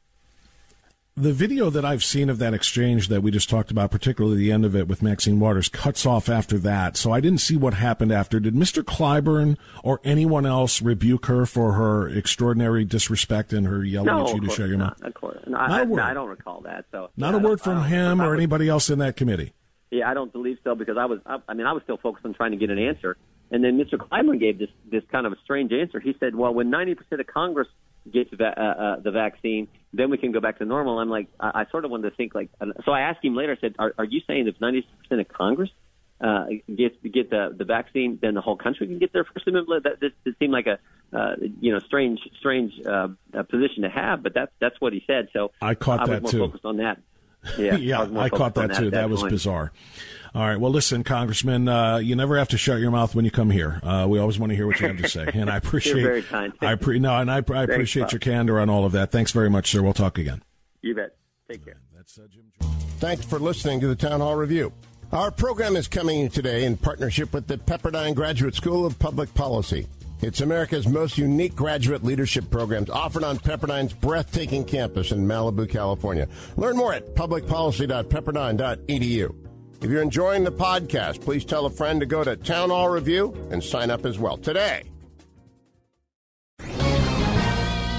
the 1.19 1.33
video 1.33 1.71
that 1.71 1.83
I've 1.83 2.05
seen 2.05 2.29
of 2.29 2.39
that 2.39 2.53
exchange 2.53 3.09
that 3.09 3.23
we 3.23 3.31
just 3.31 3.49
talked 3.49 3.71
about, 3.71 3.91
particularly 3.91 4.37
the 4.37 4.53
end 4.53 4.67
of 4.67 4.77
it 4.77 4.87
with 4.87 5.03
Maxine 5.03 5.41
Waters, 5.41 5.71
cuts 5.71 6.05
off 6.05 6.29
after 6.29 6.59
that. 6.59 6.99
So 6.99 7.11
I 7.11 7.21
didn't 7.21 7.41
see 7.41 7.57
what 7.57 7.73
happened 7.73 8.13
after. 8.13 8.39
Did 8.39 8.55
Mr. 8.55 8.83
Clyburn 8.83 9.57
or 9.83 10.01
anyone 10.05 10.45
else 10.45 10.83
rebuke 10.83 11.27
her 11.27 11.47
for 11.47 11.73
her 11.73 12.07
extraordinary 12.07 12.85
disrespect 12.85 13.55
and 13.55 13.67
her 13.67 13.83
yelling 13.83 14.07
no, 14.07 14.29
at 14.29 14.35
you 14.35 14.41
to 14.43 14.51
shut 14.51 14.69
your 14.69 14.77
mouth? 14.77 15.01
Of 15.03 15.15
course, 15.15 15.41
no, 15.47 15.53
not 15.53 15.71
I. 15.71 15.85
No, 15.85 16.03
I 16.03 16.13
don't 16.13 16.29
recall 16.29 16.61
that. 16.63 16.85
So 16.93 17.09
not 17.17 17.33
yeah, 17.33 17.41
a 17.41 17.43
word 17.43 17.63
from 17.63 17.85
him 17.85 18.21
or 18.21 18.35
anybody 18.35 18.69
else 18.69 18.91
in 18.91 18.99
that 18.99 19.17
committee. 19.17 19.55
Yeah, 19.91 20.11
I 20.11 20.15
don't 20.15 20.33
believe 20.33 20.59
so 20.65 20.75
because 20.75 20.99
I 20.99 21.07
was. 21.07 21.21
I, 21.25 21.39
I 21.49 21.55
mean, 21.55 21.67
I 21.67 21.73
was 21.73 21.83
still 21.85 21.97
focused 21.97 22.27
on 22.27 22.35
trying 22.35 22.51
to 22.51 22.59
get 22.59 22.69
an 22.69 22.79
answer, 22.79 23.17
and 23.51 23.65
then 23.65 23.79
Mr. 23.79 23.95
Clyburn 23.95 24.39
gave 24.39 24.59
this 24.59 24.69
this 24.91 25.03
kind 25.11 25.25
of 25.25 25.33
a 25.33 25.37
strange 25.45 25.73
answer. 25.73 25.99
He 25.99 26.15
said, 26.21 26.35
"Well, 26.35 26.53
when 26.53 26.69
ninety 26.69 26.95
percent 26.95 27.23
of 27.23 27.27
Congress 27.27 27.69
gets 28.13 28.31
va- 28.33 28.59
uh, 28.59 28.83
uh, 28.83 29.01
the 29.01 29.11
vaccine, 29.11 29.69
then 29.93 30.11
we 30.11 30.19
can 30.19 30.33
go 30.33 30.41
back 30.41 30.59
to 30.59 30.65
normal. 30.65 30.99
I'm 30.99 31.11
like, 31.11 31.29
I, 31.41 31.63
I 31.63 31.71
sort 31.71 31.85
of 31.85 31.91
wanted 31.91 32.11
to 32.11 32.17
think 32.17 32.35
like, 32.35 32.51
so 32.85 32.93
I 32.93 33.01
asked 33.01 33.25
him 33.25 33.35
later. 33.35 33.53
I 33.53 33.61
said, 33.61 33.77
are, 33.79 33.95
are 33.99 34.05
you 34.05 34.21
saying 34.27 34.49
if 34.49 34.61
90 34.61 34.87
percent 35.03 35.21
of 35.21 35.29
Congress 35.29 35.71
uh, 36.21 36.47
get 36.75 37.03
get 37.13 37.31
the 37.31 37.55
the 37.57 37.65
vaccine, 37.65 38.19
then 38.21 38.35
the 38.35 38.41
whole 38.41 38.57
country 38.57 38.87
can 38.87 38.99
get 38.99 39.13
their 39.13 39.25
first 39.25 39.47
amendment? 39.47 39.85
That 39.85 40.01
this, 40.01 40.13
this 40.25 40.35
seemed 40.39 40.53
like 40.53 40.67
a 40.67 40.79
uh, 41.17 41.37
you 41.61 41.73
know 41.73 41.79
strange 41.81 42.21
strange 42.39 42.73
uh, 42.87 43.09
position 43.49 43.83
to 43.83 43.91
have, 43.91 44.23
but 44.23 44.35
that's 44.35 44.53
that's 44.61 44.81
what 44.81 44.93
he 44.93 45.03
said. 45.07 45.29
So 45.33 45.53
I 45.61 45.75
caught 45.75 46.01
I 46.01 46.07
that 46.07 46.23
was 46.23 46.33
too. 46.33 46.39
Focused 46.39 46.65
on 46.65 46.79
that. 46.79 46.99
Yeah, 47.59 47.77
yeah, 47.77 48.01
I, 48.01 48.25
I 48.25 48.29
caught 48.29 48.55
that, 48.55 48.69
that 48.69 48.79
too. 48.79 48.85
That, 48.91 49.03
that 49.03 49.11
was 49.11 49.21
point. 49.21 49.33
bizarre. 49.33 49.73
All 50.37 50.43
right. 50.43 50.61
Well, 50.61 50.71
listen, 50.71 51.03
Congressman, 51.03 51.67
uh, 51.67 51.97
you 51.97 52.15
never 52.15 52.37
have 52.37 52.49
to 52.49 52.59
shut 52.59 52.79
your 52.79 52.91
mouth 52.91 53.15
when 53.15 53.25
you 53.25 53.31
come 53.31 53.49
here. 53.49 53.81
Uh, 53.83 54.07
we 54.07 54.19
always 54.19 54.39
want 54.39 54.51
to 54.51 54.57
hear 54.57 54.67
what 54.67 54.79
you 54.79 54.87
have 54.87 54.99
to 54.99 55.09
say, 55.09 55.27
and 55.33 55.49
I 55.49 55.57
appreciate. 55.57 55.97
You're 55.97 56.11
very 56.11 56.23
kind. 56.25 56.53
I 56.61 56.75
pre- 56.75 56.99
no, 56.99 57.17
and 57.17 57.31
I, 57.31 57.37
I 57.37 57.63
appreciate 57.63 58.03
Thanks, 58.03 58.13
your 58.13 58.21
candor 58.21 58.61
on 58.61 58.69
all 58.69 58.85
of 58.85 58.93
that. 58.93 59.11
Thanks 59.11 59.33
very 59.33 59.49
much, 59.49 59.71
sir. 59.71 59.81
We'll 59.81 59.95
talk 59.95 60.19
again. 60.19 60.43
You 60.83 60.95
bet. 60.95 61.17
Take 61.51 61.65
care. 61.65 61.81
That's 61.97 62.19
uh, 62.19 62.27
Jim. 62.31 62.43
Thanks 62.99 63.25
for 63.25 63.39
listening 63.39 63.81
to 63.81 63.89
the 63.89 63.97
Town 63.97 64.21
Hall 64.21 64.37
Review. 64.37 64.75
Our 65.11 65.31
program 65.31 65.75
is 65.75 65.89
coming 65.89 66.29
today 66.29 66.67
in 66.67 66.77
partnership 66.77 67.33
with 67.33 67.47
the 67.47 67.57
Pepperdine 67.57 68.15
Graduate 68.15 68.55
School 68.55 68.85
of 68.85 68.99
Public 68.99 69.33
Policy. 69.33 69.87
It's 70.21 70.43
America's 70.43 70.87
most 70.87 71.17
unique 71.17 71.57
graduate 71.57 72.05
leadership 72.05 72.51
programs 72.51 72.91
offered 72.91 73.25
on 73.25 73.39
Pepperdine's 73.39 73.95
breathtaking 73.95 74.67
campus 74.67 75.13
in 75.13 75.27
Malibu, 75.27 75.67
California. 75.67 76.29
Learn 76.59 76.77
more 76.77 76.93
at 76.93 77.15
publicpolicy.pepperdine.edu. 77.15 79.46
If 79.81 79.91
you're 79.91 80.03
enjoying 80.03 80.45
the 80.45 80.53
podcast, 80.53 81.21
please 81.21 81.45
tell 81.45 81.67
a 81.67 81.71
friend 81.71 82.01
to 82.01 82.07
go 82.07 82.25
to 82.25 82.37
Town 82.37 82.71
Hall 82.71 82.89
Review 82.89 83.35
and 83.51 83.63
sign 83.63 83.91
up 83.91 84.07
as 84.07 84.19
well 84.19 84.37
today. 84.37 84.85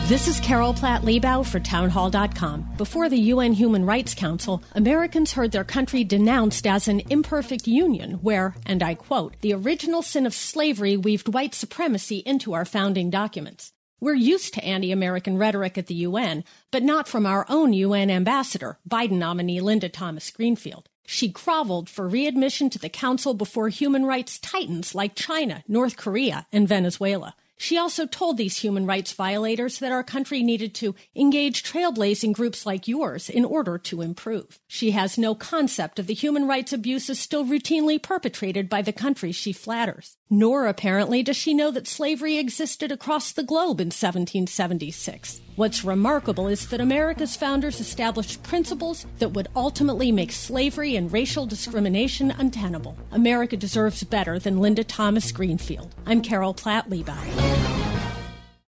This 0.08 0.30
is 0.30 0.40
Carol 0.40 0.74
Platt 0.74 1.02
Liebau 1.02 1.46
for 1.46 1.60
Townhall.com. 1.60 2.76
Before 2.78 3.10
the 3.10 3.18
UN 3.18 3.52
Human 3.52 3.86
Rights 3.86 4.16
Council, 4.16 4.64
Americans 4.74 5.34
heard 5.34 5.52
their 5.52 5.66
country 5.66 6.06
denounced 6.06 6.66
as 6.66 6.88
an 6.88 7.02
imperfect 7.10 7.68
union 7.68 8.14
where, 8.22 8.56
and 8.66 8.82
I 8.82 8.96
quote, 8.96 9.36
the 9.42 9.54
original 9.54 10.02
sin 10.02 10.26
of 10.26 10.34
slavery 10.34 10.96
weaved 10.96 11.34
white 11.34 11.54
supremacy 11.54 12.20
into 12.26 12.54
our 12.54 12.64
founding 12.64 13.10
documents. 13.10 13.74
We're 14.00 14.14
used 14.14 14.54
to 14.54 14.64
anti 14.64 14.94
American 14.94 15.38
rhetoric 15.38 15.78
at 15.78 15.88
the 15.88 15.96
UN, 15.96 16.46
but 16.72 16.84
not 16.84 17.08
from 17.10 17.26
our 17.26 17.46
own 17.50 17.74
UN 17.74 18.10
ambassador, 18.10 18.80
Biden 18.88 19.18
nominee 19.18 19.60
Linda 19.60 19.90
Thomas 19.90 20.32
Greenfield. 20.32 20.88
She 21.10 21.30
groveled 21.30 21.90
for 21.90 22.06
readmission 22.06 22.70
to 22.70 22.78
the 22.78 22.90
Council 22.90 23.34
before 23.34 23.70
human 23.70 24.06
rights 24.06 24.38
titans 24.38 24.94
like 24.94 25.16
China, 25.16 25.64
North 25.66 25.96
Korea, 25.96 26.46
and 26.52 26.68
Venezuela. 26.68 27.34
She 27.56 27.78
also 27.78 28.06
told 28.06 28.36
these 28.36 28.58
human 28.58 28.86
rights 28.86 29.14
violators 29.14 29.80
that 29.80 29.94
our 29.94 30.04
country 30.04 30.44
needed 30.44 30.76
to 30.76 30.96
engage 31.16 31.64
trailblazing 31.64 32.34
groups 32.34 32.66
like 32.66 32.90
yours 32.90 33.30
in 33.30 33.46
order 33.46 33.78
to 33.78 34.02
improve. 34.02 34.60
She 34.68 34.92
has 34.92 35.18
no 35.18 35.34
concept 35.34 35.98
of 35.98 36.08
the 36.08 36.14
human 36.14 36.46
rights 36.46 36.74
abuses 36.74 37.20
still 37.20 37.46
routinely 37.46 38.04
perpetrated 38.04 38.68
by 38.68 38.82
the 38.82 38.94
countries 38.94 39.38
she 39.38 39.54
flatters. 39.54 40.17
Nor 40.30 40.68
apparently 40.68 41.24
does 41.24 41.38
she 41.38 41.54
know 41.54 41.72
that 41.72 41.88
slavery 41.88 42.38
existed 42.38 42.92
across 42.92 43.32
the 43.32 43.44
globe 43.44 43.80
in 43.80 43.88
1776. 43.88 45.40
What's 45.56 45.86
remarkable 45.86 46.48
is 46.48 46.68
that 46.68 46.82
America's 46.82 47.38
founders 47.38 47.80
established 47.80 48.44
principles 48.44 49.06
that 49.20 49.32
would 49.32 49.48
ultimately 49.56 50.12
make 50.12 50.32
slavery 50.34 50.96
and 50.98 51.12
racial 51.12 51.46
discrimination 51.46 52.32
untenable. 52.32 52.98
America 53.12 53.56
deserves 53.56 54.04
better 54.04 54.38
than 54.38 54.60
Linda 54.60 54.84
Thomas 54.84 55.32
Greenfield. 55.32 55.96
I'm 56.06 56.22
Carol 56.22 56.54
Platt 56.54 56.90
Liebau. 56.90 58.07